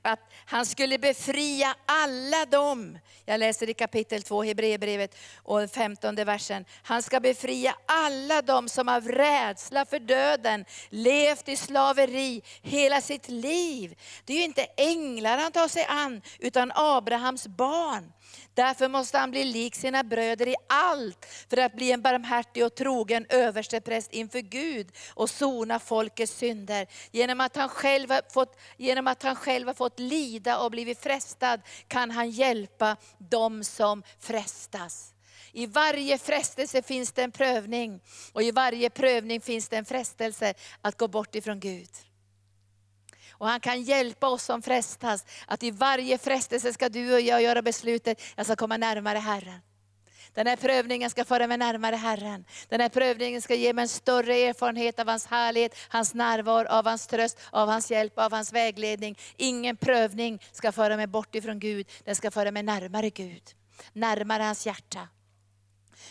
[0.03, 2.99] att han skulle befria alla dem.
[3.25, 5.15] Jag läser i kapitel 2, Hebreerbrevet
[5.53, 6.65] och 15 versen.
[6.83, 13.29] Han ska befria alla dem som av rädsla för döden levt i slaveri hela sitt
[13.29, 13.99] liv.
[14.25, 18.11] Det är ju inte änglar han tar sig an, utan Abrahams barn.
[18.53, 22.75] Därför måste han bli lik sina bröder i allt, för att bli en barmhärtig och
[22.75, 26.87] trogen överstepräst inför Gud och sona folkets synder.
[27.11, 30.99] Genom att, han själv har fått, genom att han själv har fått lida och blivit
[30.99, 35.12] frestad, kan han hjälpa dem som frestas.
[35.55, 38.01] I varje frestelse finns det en prövning,
[38.33, 41.89] och i varje prövning finns det en frestelse att gå bort ifrån Gud.
[43.31, 47.41] Och han kan hjälpa oss som frestas, att i varje frestelse ska du och jag
[47.41, 49.59] göra beslutet, jag ska komma närmare Herren.
[50.33, 52.45] Den här prövningen ska föra mig närmare Herren.
[52.69, 56.85] Den här prövningen ska ge mig en större erfarenhet av hans härlighet, hans närvaro, av
[56.85, 59.17] hans tröst, av hans hjälp, av hans vägledning.
[59.37, 63.43] Ingen prövning ska föra mig bort ifrån Gud, den ska föra mig närmare Gud.
[63.93, 65.07] Närmare hans hjärta.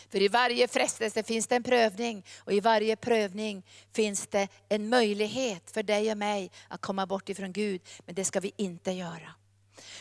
[0.09, 4.89] För i varje frestelse finns det en prövning och i varje prövning finns det en
[4.89, 7.81] möjlighet för dig och mig att komma bort ifrån Gud.
[8.05, 9.33] Men det ska vi inte göra.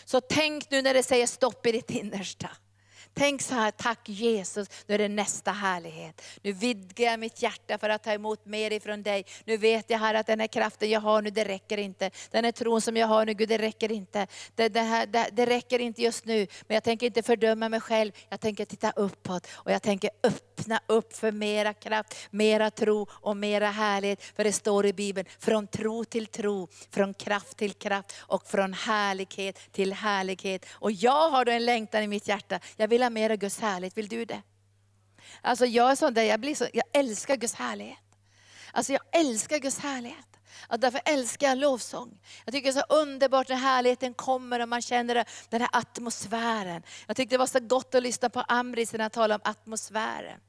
[0.04, 2.50] Så tänk nu när det säger stopp i ditt innersta.
[3.14, 6.22] Tänk så här, tack Jesus, nu är det nästa härlighet.
[6.42, 9.24] Nu vidgar jag mitt hjärta för att ta emot mer ifrån dig.
[9.44, 12.10] Nu vet jag här att den här kraften jag har nu, det räcker inte.
[12.30, 14.26] Den här tron som jag har nu, Gud, det räcker inte.
[14.54, 17.80] Det, det, här, det, det räcker inte just nu, men jag tänker inte fördöma mig
[17.80, 18.12] själv.
[18.28, 20.10] Jag tänker titta uppåt och jag tänker
[20.62, 24.22] öppna upp för mera kraft, mera tro och mera härlighet.
[24.36, 28.72] För det står i Bibeln, från tro till tro, från kraft till kraft och från
[28.72, 30.66] härlighet till härlighet.
[30.72, 32.60] Och jag har då en längtan i mitt hjärta.
[32.76, 34.42] Jag vill ha mera Guds härlighet, vill du det?
[35.40, 37.98] Alltså jag är sån där, jag, blir så, jag älskar Guds härlighet.
[38.72, 40.32] Alltså jag älskar Guds härlighet.
[40.68, 42.20] Och därför älskar jag lovsång.
[42.44, 46.82] Jag tycker det är så underbart när härligheten kommer och man känner den här atmosfären.
[47.06, 50.40] Jag tyckte det var så gott att lyssna på Amris när han talade om atmosfären.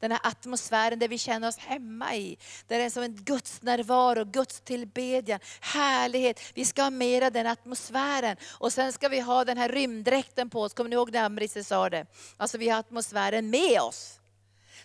[0.00, 2.38] Den här atmosfären där vi känner oss hemma i.
[2.66, 6.40] Där det är som en Guds närvaro, Guds tillbedjan, härlighet.
[6.54, 8.36] Vi ska ha mera den atmosfären.
[8.50, 10.74] Och sen ska vi ha den här rymddräkten på oss.
[10.74, 12.06] Kommer ni ihåg när Amrise sa det?
[12.36, 14.18] Alltså vi har atmosfären med oss.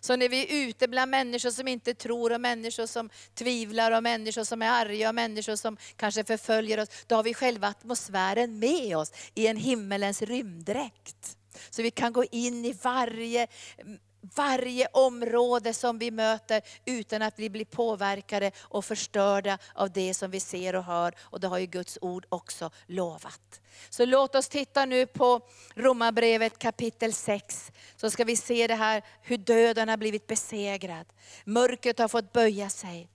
[0.05, 4.03] Så när vi är ute bland människor som inte tror, och människor som tvivlar, och
[4.03, 8.59] människor som är arga, och människor som kanske förföljer oss, då har vi själva atmosfären
[8.59, 11.37] med oss i en himmelens rymddräkt.
[11.69, 13.47] Så vi kan gå in i varje
[14.35, 20.31] varje område som vi möter utan att vi blir påverkade och förstörda av det som
[20.31, 21.15] vi ser och hör.
[21.19, 23.61] Och det har ju Guds ord också lovat.
[23.89, 25.41] Så låt oss titta nu på
[25.75, 27.71] Romarbrevet kapitel 6.
[27.95, 31.05] Så ska vi se det här hur döden har blivit besegrad.
[31.45, 33.09] Mörkret har fått böja sig.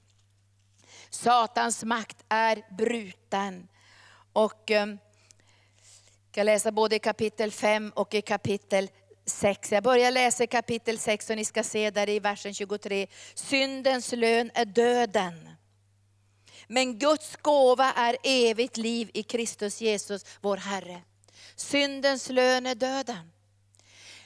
[1.11, 3.69] Satans makt är bruten.
[4.33, 4.99] Och jag
[6.33, 8.91] ska läsa både i kapitel 5 och i kapitel
[9.29, 9.73] 6.
[9.73, 13.07] Jag börjar läsa kapitel 6 och ni ska se där i versen 23.
[13.35, 15.49] Syndens lön är döden.
[16.67, 21.03] Men Guds gåva är evigt liv i Kristus Jesus, vår Herre.
[21.57, 23.33] Syndens lön är döden.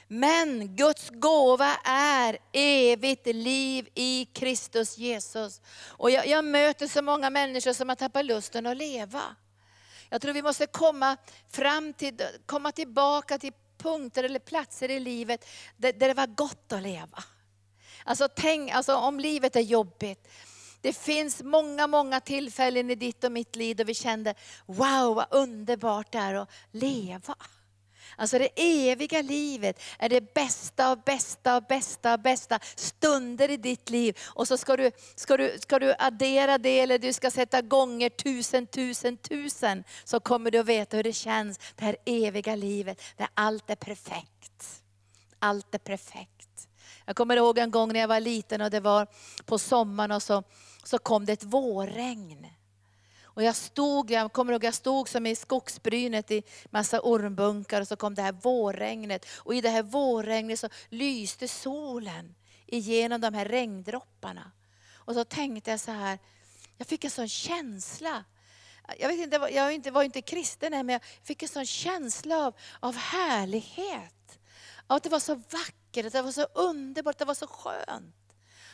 [0.07, 5.61] Men Guds gåva är evigt liv i Kristus Jesus.
[5.87, 9.35] Och jag, jag, möter så många människor som har tappat lusten att leva.
[10.09, 11.17] Jag tror vi måste komma,
[11.51, 15.45] fram till, komma tillbaka till punkter eller platser i livet
[15.77, 17.23] där, där det var gott att leva.
[18.03, 20.27] Alltså, tänk, alltså om livet är jobbigt.
[20.81, 24.33] Det finns många, många tillfällen i ditt och mitt liv då vi kände,
[24.65, 27.35] wow vad underbart det är att leva.
[28.15, 33.57] Alltså det eviga livet är det bästa av bästa av bästa av bästa stunder i
[33.57, 34.17] ditt liv.
[34.25, 38.09] Och så ska du, ska, du, ska du addera det eller du ska sätta gånger
[38.09, 39.83] tusen, tusen, tusen.
[40.03, 43.75] Så kommer du att veta hur det känns, det här eviga livet där allt är
[43.75, 44.83] perfekt.
[45.39, 46.67] Allt är perfekt.
[47.05, 49.07] Jag kommer ihåg en gång när jag var liten och det var
[49.45, 50.43] på sommaren och så,
[50.83, 52.47] så kom det ett vårregn.
[53.33, 57.87] Och jag stod, jag kommer ihåg jag stod som i skogsbrynet i massa ormbunkar och
[57.87, 59.25] så kom det här vårregnet.
[59.35, 64.51] Och i det här vårregnet så lyste solen igenom de här regndropparna.
[64.93, 66.19] Och så tänkte jag så här,
[66.77, 68.23] jag fick en sån känsla.
[68.99, 72.45] Jag, vet inte, jag inte, var inte kristen än, men jag fick en sån känsla
[72.45, 74.39] av, av härlighet.
[74.87, 77.47] Av att det var så vackert, att det var så underbart, att det var så
[77.47, 78.22] skönt.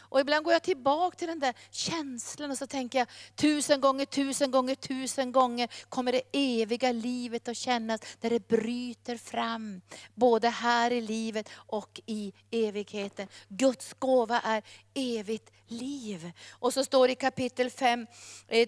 [0.09, 4.05] Och ibland går jag tillbaka till den där känslan och så tänker jag, tusen gånger,
[4.05, 9.81] tusen gånger, tusen gånger kommer det eviga livet att kännas, där det bryter fram.
[10.15, 13.27] Både här i livet och i evigheten.
[13.47, 16.31] Guds gåva är evigt liv.
[16.51, 18.07] Och så står det i kapitel 5,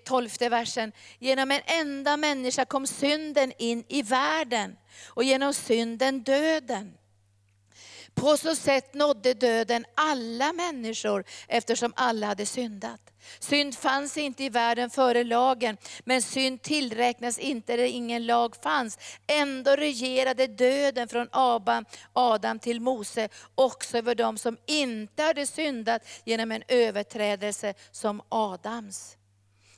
[0.06, 4.78] 12 eh, versen, genom en enda människa kom synden in i världen
[5.08, 6.98] och genom synden döden.
[8.16, 13.02] På så sätt nådde döden alla människor eftersom alla hade syndat.
[13.40, 18.98] Synd fanns inte i världen före lagen, men synd tillräknas inte där ingen lag fanns.
[19.28, 21.28] Ändå regerade döden från
[22.14, 29.18] Adam till Mose också över dem som inte hade syndat genom en överträdelse som Adams.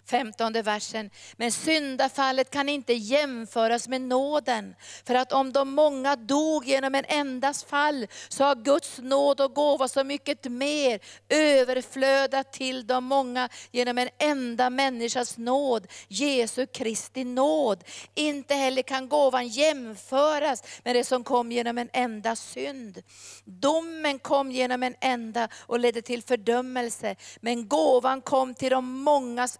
[0.06, 1.10] 15 versen.
[1.38, 4.76] Men syndafallet kan inte jämföras med nåden.
[5.06, 9.54] För att om de många dog genom en endas fall, så har Guds nåd och
[9.54, 17.24] gåva så mycket mer överflödat till de många genom en enda människas nåd, Jesu Kristi
[17.24, 17.84] nåd.
[18.16, 23.04] Inte heller kan gåvan jämföras med det som kom genom en enda synd.
[23.46, 29.60] Domen kom genom en enda och ledde till fördömelse, men gåvan kom till de mångas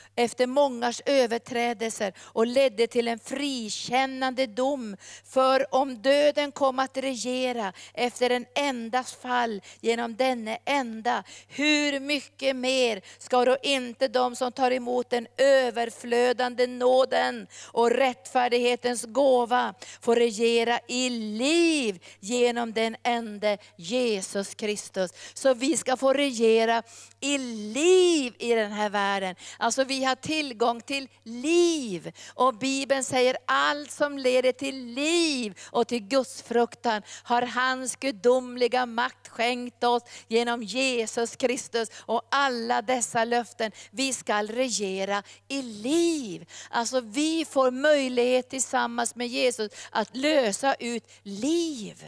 [0.21, 4.97] efter mångas överträdelser och ledde till en frikännande dom.
[5.25, 12.55] För om döden kom att regera efter en endas fall genom denne enda, hur mycket
[12.55, 20.15] mer ska då inte de som tar emot den överflödande nåden och rättfärdighetens gåva få
[20.15, 25.11] regera i liv genom den ende Jesus Kristus.
[25.33, 26.83] Så vi ska få regera
[27.19, 29.35] i liv i den här världen.
[29.57, 32.11] Alltså vi har tillgång till liv.
[32.33, 39.27] Och Bibeln säger allt som leder till liv och till Gudsfruktan har hans gudomliga makt
[39.27, 41.89] skänkt oss genom Jesus Kristus.
[41.97, 46.49] Och alla dessa löften, vi ska regera i liv.
[46.69, 52.05] Alltså vi får möjlighet tillsammans med Jesus att lösa ut liv.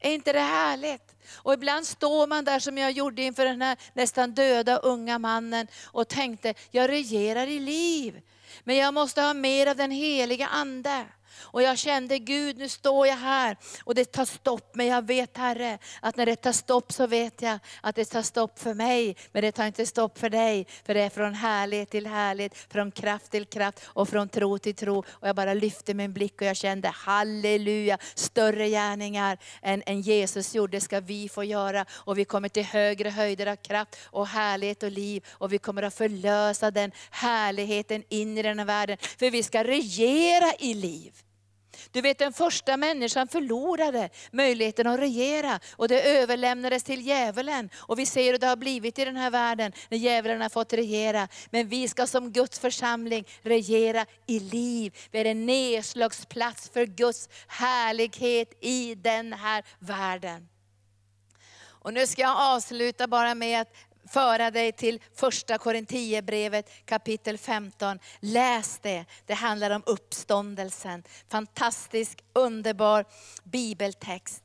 [0.00, 1.16] Är inte det härligt?
[1.36, 5.66] Och ibland står man där som jag gjorde inför den här nästan döda unga mannen
[5.84, 8.20] och tänkte, jag regerar i liv.
[8.64, 11.04] Men jag måste ha mer av den heliga Ande.
[11.42, 14.74] Och jag kände Gud, nu står jag här och det tar stopp.
[14.74, 18.22] Men jag vet Herre, att när det tar stopp så vet jag att det tar
[18.22, 19.16] stopp för mig.
[19.32, 20.66] Men det tar inte stopp för dig.
[20.84, 24.74] För det är från härlighet till härlighet, från kraft till kraft och från tro till
[24.74, 24.98] tro.
[24.98, 30.54] Och jag bara lyfte min blick och jag kände halleluja, större gärningar än, än Jesus
[30.54, 31.84] gjorde ska vi få göra.
[31.90, 35.24] Och vi kommer till högre höjder av kraft och härlighet och liv.
[35.30, 38.96] Och vi kommer att förlösa den härligheten in i den här världen.
[39.18, 41.12] För vi ska regera i liv.
[41.90, 47.70] Du vet den första människan förlorade möjligheten att regera och det överlämnades till djävulen.
[47.76, 50.72] Och vi ser hur det har blivit i den här världen när djävulen har fått
[50.72, 51.28] regera.
[51.50, 54.96] Men vi ska som Guds församling regera i liv.
[55.10, 60.48] Vi är en nedslagsplats för Guds härlighet i den här världen.
[61.82, 63.72] Och nu ska jag avsluta bara med att
[64.10, 67.98] föra dig till första Korintierbrevet kapitel 15.
[68.20, 71.02] Läs det, det handlar om uppståndelsen.
[71.28, 73.04] Fantastisk, underbar
[73.44, 74.42] bibeltext.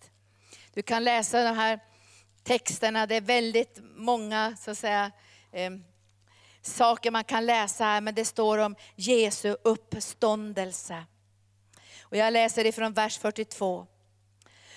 [0.74, 1.80] Du kan läsa de här
[2.44, 5.12] texterna, det är väldigt många så att säga,
[5.52, 5.72] eh,
[6.62, 11.06] saker man kan läsa här, men det står om Jesu uppståndelse.
[12.02, 13.88] Och jag läser ifrån vers 42.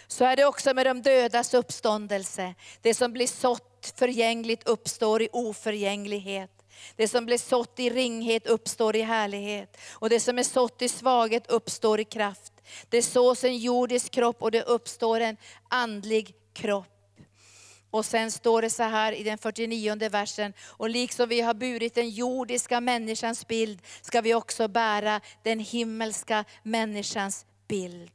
[0.07, 2.55] Så är det också med de dödas uppståndelse.
[2.82, 6.50] Det som blir sått förgängligt uppstår i oförgänglighet.
[6.96, 9.76] Det som blir sått i ringhet uppstår i härlighet.
[9.92, 12.52] Och det som är sått i svaghet uppstår i kraft.
[12.88, 15.36] Det sås en jordisk kropp och det uppstår en
[15.68, 16.86] andlig kropp.
[17.90, 21.94] Och sen står det så här i den 49 versen, och liksom vi har burit
[21.94, 28.12] den jordiska människans bild, ska vi också bära den himmelska människans bild.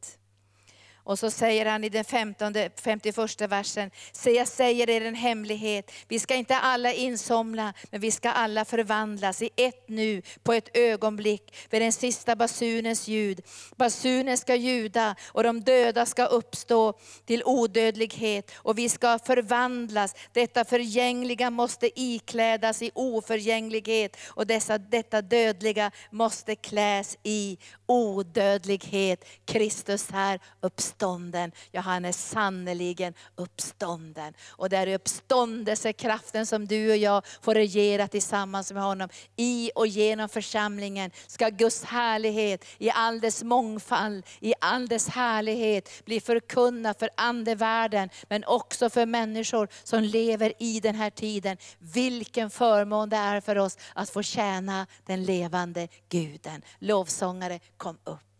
[1.03, 5.91] Och så säger han i den 15, 51 versen, se jag säger er en hemlighet,
[6.07, 10.77] vi ska inte alla insomna, men vi ska alla förvandlas i ett nu, på ett
[10.77, 13.41] ögonblick, vid den sista basunens ljud.
[13.75, 16.93] Basunen ska ljuda och de döda ska uppstå
[17.25, 20.15] till odödlighet och vi ska förvandlas.
[20.33, 29.25] Detta förgängliga måste iklädas i oförgänglighet och dessa, detta dödliga måste kläs i odödlighet.
[29.45, 31.51] Kristus här uppstår uppstånden.
[31.71, 34.33] Ja, han är sannerligen uppstånden.
[34.49, 39.09] Och det är uppståndelsekraften som du och jag får regera tillsammans med honom.
[39.35, 46.05] I och genom församlingen ska Guds härlighet i all dess mångfald, i all dess härlighet
[46.05, 51.57] bli förkunnad för andevärlden, men också för människor som lever i den här tiden.
[51.79, 56.61] Vilken förmån det är för oss att få tjäna den levande Guden.
[56.79, 58.32] Lovsångare, kom upp.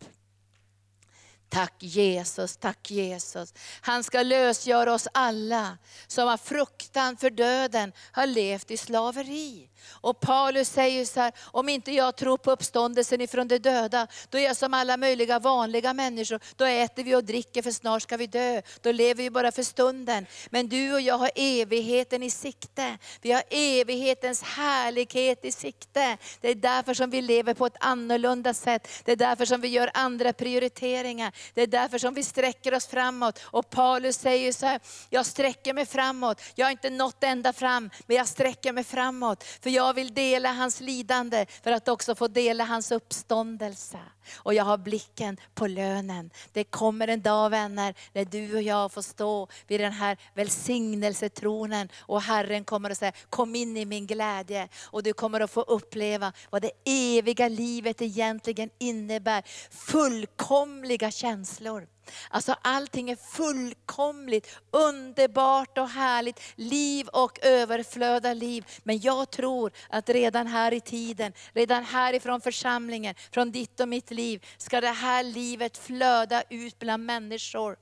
[1.54, 3.54] Tack Jesus, tack Jesus.
[3.80, 9.68] Han ska lösgöra oss alla som har fruktan för döden, har levt i slaveri.
[9.90, 14.38] Och Paulus säger så här, om inte jag tror på uppståndelsen ifrån de döda, då
[14.38, 16.40] är jag som alla möjliga vanliga människor.
[16.56, 18.62] Då äter vi och dricker för snart ska vi dö.
[18.82, 20.26] Då lever vi bara för stunden.
[20.50, 22.98] Men du och jag har evigheten i sikte.
[23.20, 26.18] Vi har evighetens härlighet i sikte.
[26.40, 28.88] Det är därför som vi lever på ett annorlunda sätt.
[29.04, 31.32] Det är därför som vi gör andra prioriteringar.
[31.54, 33.40] Det är därför som vi sträcker oss framåt.
[33.44, 34.80] Och Paulus säger så här,
[35.10, 36.40] jag sträcker mig framåt.
[36.54, 39.44] Jag har inte nått ända fram, men jag sträcker mig framåt.
[39.44, 43.98] För jag vill dela hans lidande för att också få dela hans uppståndelse.
[44.36, 46.30] Och jag har blicken på lönen.
[46.52, 51.88] Det kommer en dag vänner, när du och jag får stå vid den här välsignelsetronen
[51.98, 54.68] och Herren kommer att säga, kom in i min glädje.
[54.84, 59.42] Och du kommer att få uppleva vad det eviga livet egentligen innebär.
[59.70, 61.93] Fullkomliga känslor.
[62.28, 66.40] Alltså allting är fullkomligt underbart och härligt.
[66.54, 68.66] Liv och överflöd av liv.
[68.82, 74.10] Men jag tror att redan här i tiden, redan härifrån församlingen, från ditt och mitt
[74.10, 77.76] liv, ska det här livet flöda ut bland människor.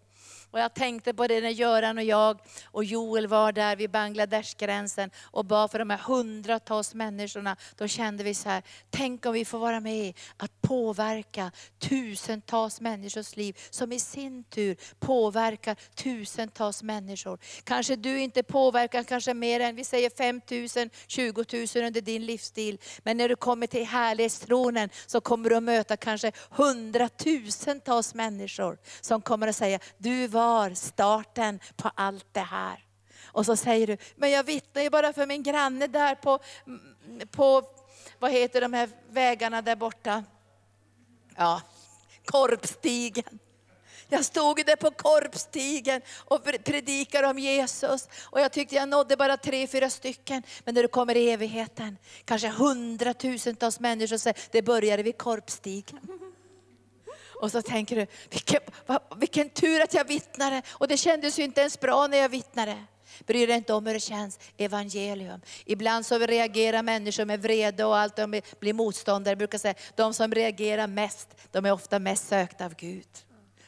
[0.52, 5.10] Och jag tänkte på det när Göran och jag och Joel var där vid Bangladeshgränsen
[5.22, 7.56] och bad för de här hundratals människorna.
[7.76, 13.36] Då kände vi så här, tänk om vi får vara med att påverka tusentals människors
[13.36, 17.38] liv, som i sin tur påverkar tusentals människor.
[17.64, 21.44] Kanske du inte påverkar kanske mer än, vi säger 5 000, 20
[21.76, 22.78] 000 under din livsstil.
[23.02, 29.22] Men när du kommer till härlighetstronen så kommer du att möta kanske hundratusentals människor som
[29.22, 32.84] kommer att säga, du var var starten på allt det här.
[33.26, 36.38] Och så säger du, men jag vittnar ju bara för min granne där på,
[37.30, 37.62] på
[38.18, 40.24] vad heter de här vägarna där borta?
[41.36, 41.60] Ja,
[42.24, 43.38] Korpstigen.
[44.08, 48.08] Jag stod där på Korpstigen och predikade om Jesus.
[48.22, 50.42] Och jag tyckte jag nådde bara tre, fyra stycken.
[50.64, 56.00] Men när du kommer i evigheten, kanske hundratusentals människor säger, det började vid Korpstigen.
[57.42, 58.60] Och så tänker du, vilken,
[59.16, 60.62] vilken tur att jag vittnade.
[60.68, 62.84] Och det kändes ju inte ens bra när jag vittnade.
[63.26, 65.40] Bry dig inte om hur det känns, evangelium.
[65.64, 69.30] Ibland så reagerar människor med vrede och allt, de blir motståndare.
[69.30, 73.08] Jag brukar säga, de som reagerar mest, de är ofta mest sökta av Gud.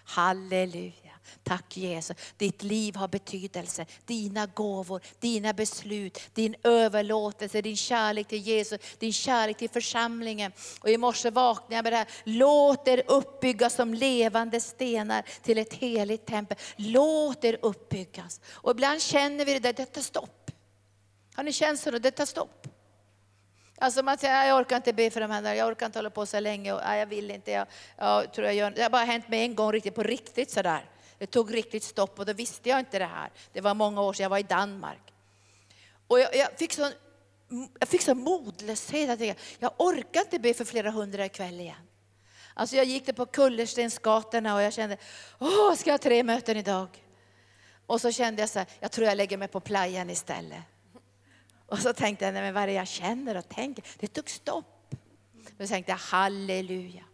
[0.04, 1.03] Halleluja.
[1.43, 3.87] Tack Jesus, ditt liv har betydelse.
[4.07, 10.53] Dina gåvor, dina beslut, din överlåtelse, din kärlek till Jesus, din kärlek till församlingen.
[10.80, 15.59] Och i morse vaknade jag med det här, låt er uppbyggas som levande stenar till
[15.59, 16.59] ett heligt tempel.
[16.76, 18.41] Låt er uppbyggas.
[18.53, 20.51] Och ibland känner vi det där, det tar stopp.
[21.35, 21.91] Har ni känt så?
[21.91, 22.66] Det tar stopp.
[23.78, 26.26] Alltså man säger, jag orkar inte be för de här, jag orkar inte hålla på
[26.26, 27.51] så länge, och, jag vill inte.
[27.51, 27.66] Jag,
[27.99, 30.91] jag tror jag gör, det har bara hänt mig en gång riktigt, på riktigt sådär.
[31.24, 33.30] Det tog riktigt stopp och då visste jag inte det här.
[33.52, 35.12] Det var många år sedan, jag var i Danmark.
[36.06, 36.92] Och jag, jag fick sån
[37.78, 39.10] jag fick sån modlöshet.
[39.10, 41.88] Att jag, jag orkar inte be för flera hundra ikväll igen.
[42.54, 44.96] Alltså jag gick det på kullerstensgatorna och jag kände,
[45.38, 46.88] åh, ska jag ha tre möten idag?
[47.86, 50.62] Och så kände jag så här, jag tror jag lägger mig på playan istället.
[51.66, 53.84] Och så tänkte jag, nej men vad är det jag känner och tänker?
[53.98, 54.94] Det tog stopp.
[55.58, 57.04] Då tänkte jag, halleluja.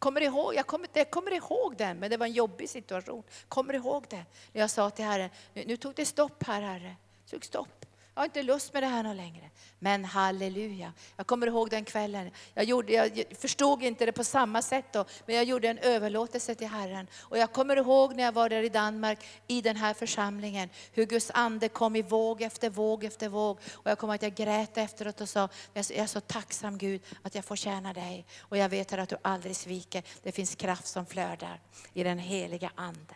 [0.00, 3.22] Jag kommer, ihåg, jag, kommer, jag kommer ihåg den, men det var en jobbig situation.
[3.48, 6.96] Kommer ihåg det, när jag sa till Herren, nu, nu tog det stopp här Herre.
[7.24, 7.86] Det tog stopp.
[8.20, 9.50] Jag har inte lust med det här längre.
[9.78, 10.92] Men halleluja.
[11.16, 12.30] Jag kommer ihåg den kvällen.
[12.54, 16.54] Jag, gjorde, jag förstod inte det på samma sätt då, men jag gjorde en överlåtelse
[16.54, 17.06] till Herren.
[17.20, 21.06] Och jag kommer ihåg när jag var där i Danmark, i den här församlingen, hur
[21.06, 23.58] Guds ande kom i våg efter våg efter våg.
[23.72, 27.34] Och jag kommer att jag grät efteråt och sa, jag är så tacksam Gud att
[27.34, 28.26] jag får tjäna dig.
[28.40, 30.02] Och jag vet att du aldrig sviker.
[30.22, 31.60] Det finns kraft som flödar
[31.92, 33.14] i den heliga Ande.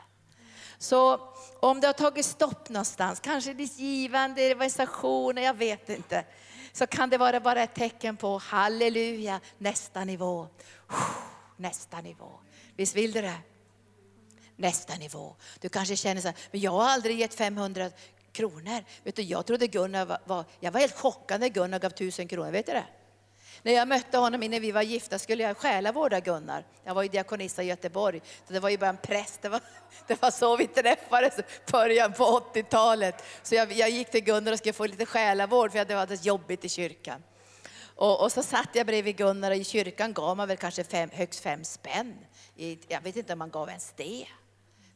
[0.85, 1.21] Så
[1.61, 6.25] om det har tagit stopp någonstans, kanske i ditt givande, evangelisation, jag vet inte.
[6.73, 10.49] Så kan det vara bara ett tecken på halleluja, nästa nivå.
[11.57, 12.31] Nästa nivå.
[12.77, 13.39] Visst vill du det?
[14.57, 15.37] Nästa nivå.
[15.61, 17.91] Du kanske känner så här, men jag har aldrig gett 500
[18.33, 18.85] kronor.
[19.05, 22.29] Vet du, jag trodde Gunnar var, var jag var helt chockad när Gunnar gav 1000
[22.29, 22.87] kronor, vet du det?
[23.65, 26.65] När jag mötte honom innan vi var gifta skulle jag själavårda Gunnar.
[26.85, 29.43] Jag var ju diakonissa i Göteborg, så det var ju bara en präst.
[29.43, 29.61] Det var,
[30.07, 31.35] det var så vi träffades
[31.73, 33.25] början på 80-talet.
[33.43, 36.65] Så jag, jag, gick till Gunnar och skulle få lite själavård för det var jobbigt
[36.65, 37.23] i kyrkan.
[37.97, 41.11] Och, och, så satt jag bredvid Gunnar och i kyrkan gav man väl kanske fem,
[41.13, 42.15] högst fem spänn.
[42.57, 44.27] I, jag vet inte om man gav ens det.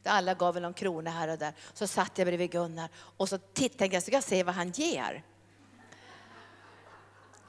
[0.04, 1.52] Alla gav väl någon krona här och där.
[1.74, 5.24] Så satt jag bredvid Gunnar och så tittade jag, ska jag se vad han ger.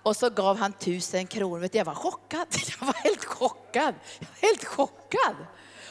[0.10, 1.70] Och så gav han tusen kronor.
[1.72, 2.48] Jag var chockad.
[2.80, 3.96] Jag var helt chockad.
[4.20, 5.36] Jag var helt chockad.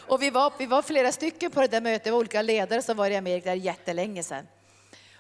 [0.06, 2.82] Och vi var, vi var flera stycken på det där mötet, det var olika ledare
[2.82, 4.46] som var i Amerika där jättelänge sedan.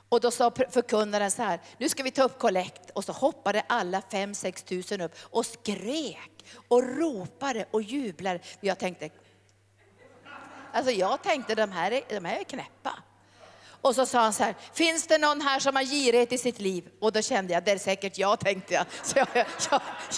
[0.08, 2.90] Och då sa förkunnaren så här, nu ska vi ta upp kollekt.
[2.90, 8.40] Och så hoppade alla fem, sex tusen upp och skrek och ropade och jublade.
[8.60, 9.10] Jag tänkte,
[10.72, 13.02] alltså jag tänkte de här är, de här är knäppa.
[13.80, 16.60] Och så sa han så här, finns det någon här som har girighet i sitt
[16.60, 16.88] liv?
[17.00, 18.86] Och då kände jag, det är säkert jag tänkte jag.
[19.02, 19.28] Så jag,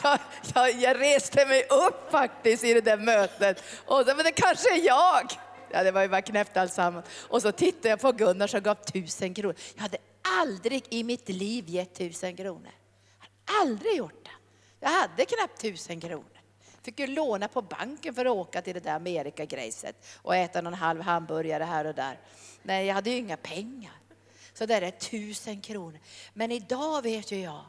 [0.02, 0.18] jag,
[0.54, 3.62] jag, jag reste mig upp faktiskt i det där mötet.
[3.86, 5.32] Och så, men det kanske är jag.
[5.70, 7.06] Ja, det var ju bara knäppt alltsammans.
[7.28, 9.54] Och så tittade jag på Gunnar som gav tusen kronor.
[9.74, 12.70] Jag hade aldrig i mitt liv gett tusen kronor.
[13.18, 14.30] Jag hade aldrig gjort det.
[14.80, 16.39] Jag hade knappt tusen kronor.
[16.82, 20.74] Fick ju låna på banken för att åka till det där Amerikagrejset och äta någon
[20.74, 22.18] halv hamburgare här och där.
[22.62, 23.92] Nej, jag hade ju inga pengar.
[24.52, 25.98] Så där är tusen kronor.
[26.34, 27.64] Men idag vet ju jag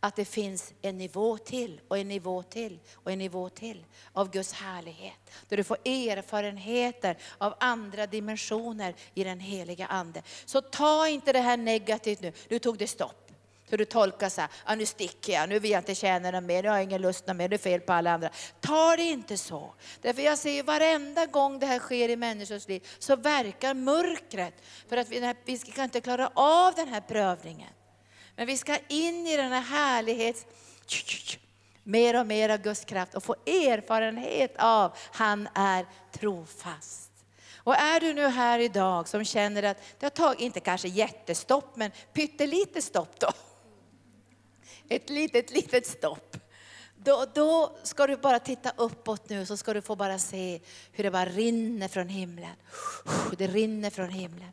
[0.00, 4.30] att det finns en nivå till och en nivå till och en nivå till av
[4.30, 5.30] Guds härlighet.
[5.48, 10.22] Där du får erfarenheter av andra dimensioner i den heliga Ande.
[10.44, 13.25] Så ta inte det här negativt nu, nu tog det stopp.
[13.70, 16.44] Så du tolkar så här, ah, nu sticker jag, nu vill jag inte tjäna något
[16.44, 18.30] mer, nu har jag ingen lust mer, det är fel på alla andra.
[18.60, 19.74] Ta det inte så.
[20.00, 24.54] Därför jag ser varenda gång det här sker i människors liv så verkar mörkret.
[24.88, 27.70] För att vi, vi ska inte klara av den här prövningen.
[28.36, 30.46] Men vi ska in i den här härlighets...
[31.82, 37.10] Mer och mer av Guds kraft och få erfarenhet av han är trofast.
[37.56, 41.76] Och är du nu här idag som känner att det har tagit, inte kanske jättestopp,
[41.76, 43.28] men pyttelite stopp då
[44.88, 46.36] ett litet, litet stopp.
[46.96, 50.60] Då, då ska du bara titta uppåt nu så ska du få bara se
[50.92, 52.56] hur det bara rinner från himlen.
[53.38, 54.52] Det rinner från himlen.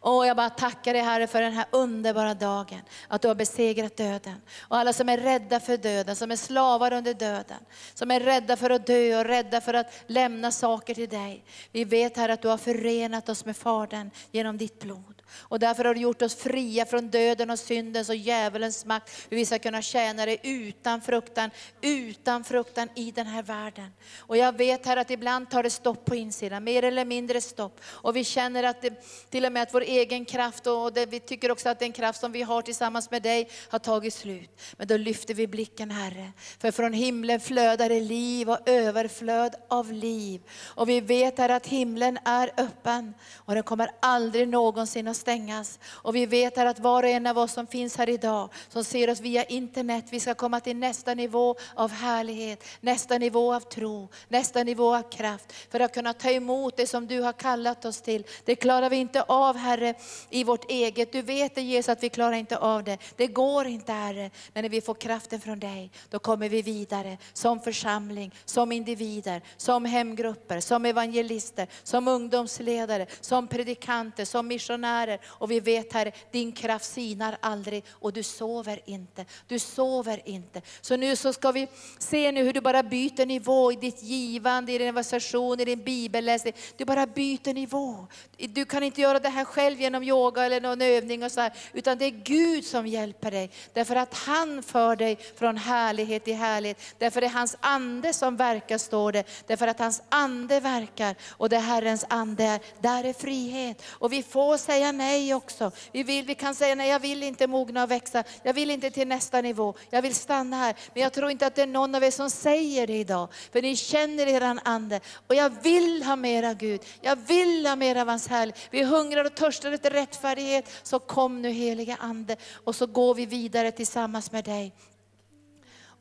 [0.00, 2.80] Och jag bara tackar dig Herre för den här underbara dagen.
[3.08, 4.40] Att du har besegrat döden.
[4.60, 7.58] Och alla som är rädda för döden, som är slavar under döden.
[7.94, 11.44] Som är rädda för att dö och rädda för att lämna saker till dig.
[11.72, 15.22] Vi vet Herre att du har förenat oss med Fadern genom ditt blod.
[15.32, 19.26] Och därför har du gjort oss fria från döden och syndens och djävulens makt.
[19.30, 23.92] Hur vi ska kunna tjäna dig utan fruktan, utan fruktan i den här världen.
[24.18, 27.80] Och jag vet här att ibland tar det stopp på insidan, mer eller mindre stopp.
[27.84, 28.90] Och vi känner att det,
[29.30, 31.92] till och med att att vår egen kraft och det, vi tycker också att den
[31.92, 34.60] kraft som vi har tillsammans med dig har tagit slut.
[34.76, 36.32] Men då lyfter vi blicken Herre.
[36.58, 40.40] För från himlen flödar det liv och överflöd av liv.
[40.62, 45.78] Och vi vet Herre att himlen är öppen och den kommer aldrig någonsin att stängas.
[45.84, 48.84] Och vi vet Herre att var och en av oss som finns här idag, som
[48.84, 53.60] ser oss via internet, vi ska komma till nästa nivå av härlighet, nästa nivå av
[53.60, 55.52] tro, nästa nivå av kraft.
[55.70, 58.24] För att kunna ta emot det som du har kallat oss till.
[58.44, 59.94] Det klarar vi inte av Herre
[60.30, 61.12] i vårt eget.
[61.12, 62.98] Du vet det Jesus att vi klarar inte av det.
[63.16, 64.30] Det går inte Herre.
[64.52, 69.42] Men när vi får kraften från dig, då kommer vi vidare som församling, som individer,
[69.56, 75.20] som hemgrupper, som evangelister, som ungdomsledare, som predikanter, som missionärer.
[75.24, 79.24] Och vi vet Herre, din kraft sinar aldrig och du sover inte.
[79.46, 80.62] Du sover inte.
[80.80, 84.72] Så nu så ska vi se nu hur du bara byter nivå i ditt givande,
[84.72, 86.54] i din evangelisation, i din bibelläsning.
[86.76, 88.06] Du bara byter nivå.
[88.36, 91.52] Du kan inte göra det här själv genom yoga eller någon övning och så här,
[91.72, 93.50] utan det är Gud som hjälper dig.
[93.72, 96.80] Därför att han för dig från härlighet till härlighet.
[96.98, 99.24] Därför det är hans ande som verkar står det.
[99.46, 103.82] Därför att hans ande verkar och det Herrens ande är, där är frihet.
[103.88, 105.72] Och vi får säga nej också.
[105.92, 108.24] Vi, vill, vi kan säga nej, jag vill inte mogna och växa.
[108.42, 109.74] Jag vill inte till nästa nivå.
[109.90, 110.74] Jag vill stanna här.
[110.94, 113.28] Men jag tror inte att det är någon av er som säger det idag.
[113.52, 115.00] För ni känner eran ande.
[115.26, 116.80] Och jag vill ha mera Gud.
[117.00, 118.68] Jag vill ha mer av hans härlighet.
[118.70, 120.70] Vi hungrar och törstar efter rättfärdighet.
[120.82, 124.74] Så kom nu heliga Ande och så går vi vidare tillsammans med dig.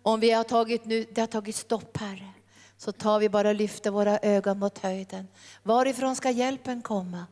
[0.01, 2.29] Om vi har tagit nu, det har tagit stopp Herre,
[2.77, 5.27] så tar vi bara och lyfter våra ögon mot höjden.
[5.63, 7.25] Varifrån ska hjälpen komma?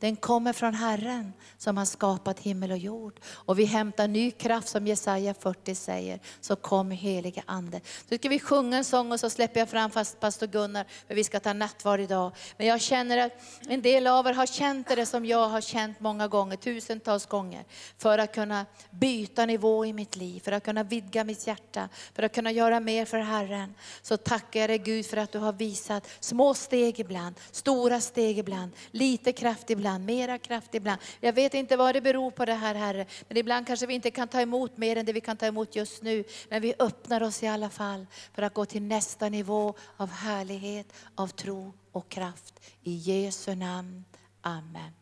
[0.00, 3.20] Den kommer från Herren som har skapat himmel och jord.
[3.26, 6.20] Och vi hämtar ny kraft som Jesaja 40 säger.
[6.40, 7.80] Så kom helige Ande.
[8.08, 11.14] Så ska vi sjunga en sång och så släpper jag fram fast pastor Gunnar för
[11.14, 12.32] vi ska ta nattvard idag.
[12.56, 13.32] Men jag känner att
[13.68, 17.64] en del av er har känt det som jag har känt många gånger, tusentals gånger.
[17.98, 22.22] För att kunna byta nivå i mitt liv, för att kunna vidga mitt hjärta, för
[22.22, 23.74] att kunna göra mer för Herren.
[24.02, 28.38] Så tackar jag dig Gud för att du har visat små steg ibland, stora steg
[28.38, 31.00] ibland, lite kraft ibland ibland, mera kraft ibland.
[31.20, 34.10] Jag vet inte vad det beror på det här Herre, men ibland kanske vi inte
[34.10, 36.24] kan ta emot mer än det vi kan ta emot just nu.
[36.48, 40.92] Men vi öppnar oss i alla fall för att gå till nästa nivå av härlighet,
[41.14, 42.60] av tro och kraft.
[42.82, 44.04] I Jesu namn.
[44.40, 44.92] Amen.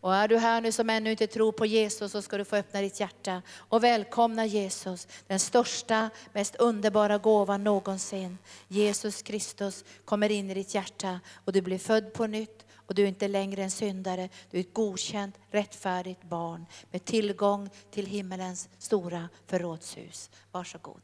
[0.00, 2.56] Och är du här nu som ännu inte tror på Jesus så ska du få
[2.56, 8.38] öppna ditt hjärta och välkomna Jesus, den största, mest underbara gåvan någonsin.
[8.68, 12.57] Jesus Kristus kommer in i ditt hjärta och du blir född på nytt
[12.88, 17.70] och du är inte längre en syndare, du är ett godkänt, rättfärdigt barn med tillgång
[17.90, 20.30] till himmelens stora förrådshus.
[20.52, 21.02] Varsågod.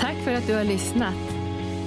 [0.00, 1.14] Tack för att du har lyssnat.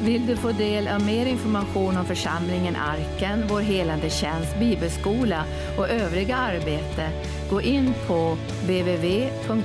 [0.04, 5.44] Vill du få del av mer information om församlingen Arken, vår helande tjänst, bibelskola
[5.78, 7.10] och övriga arbete,
[7.50, 9.58] gå in på www.arken.org.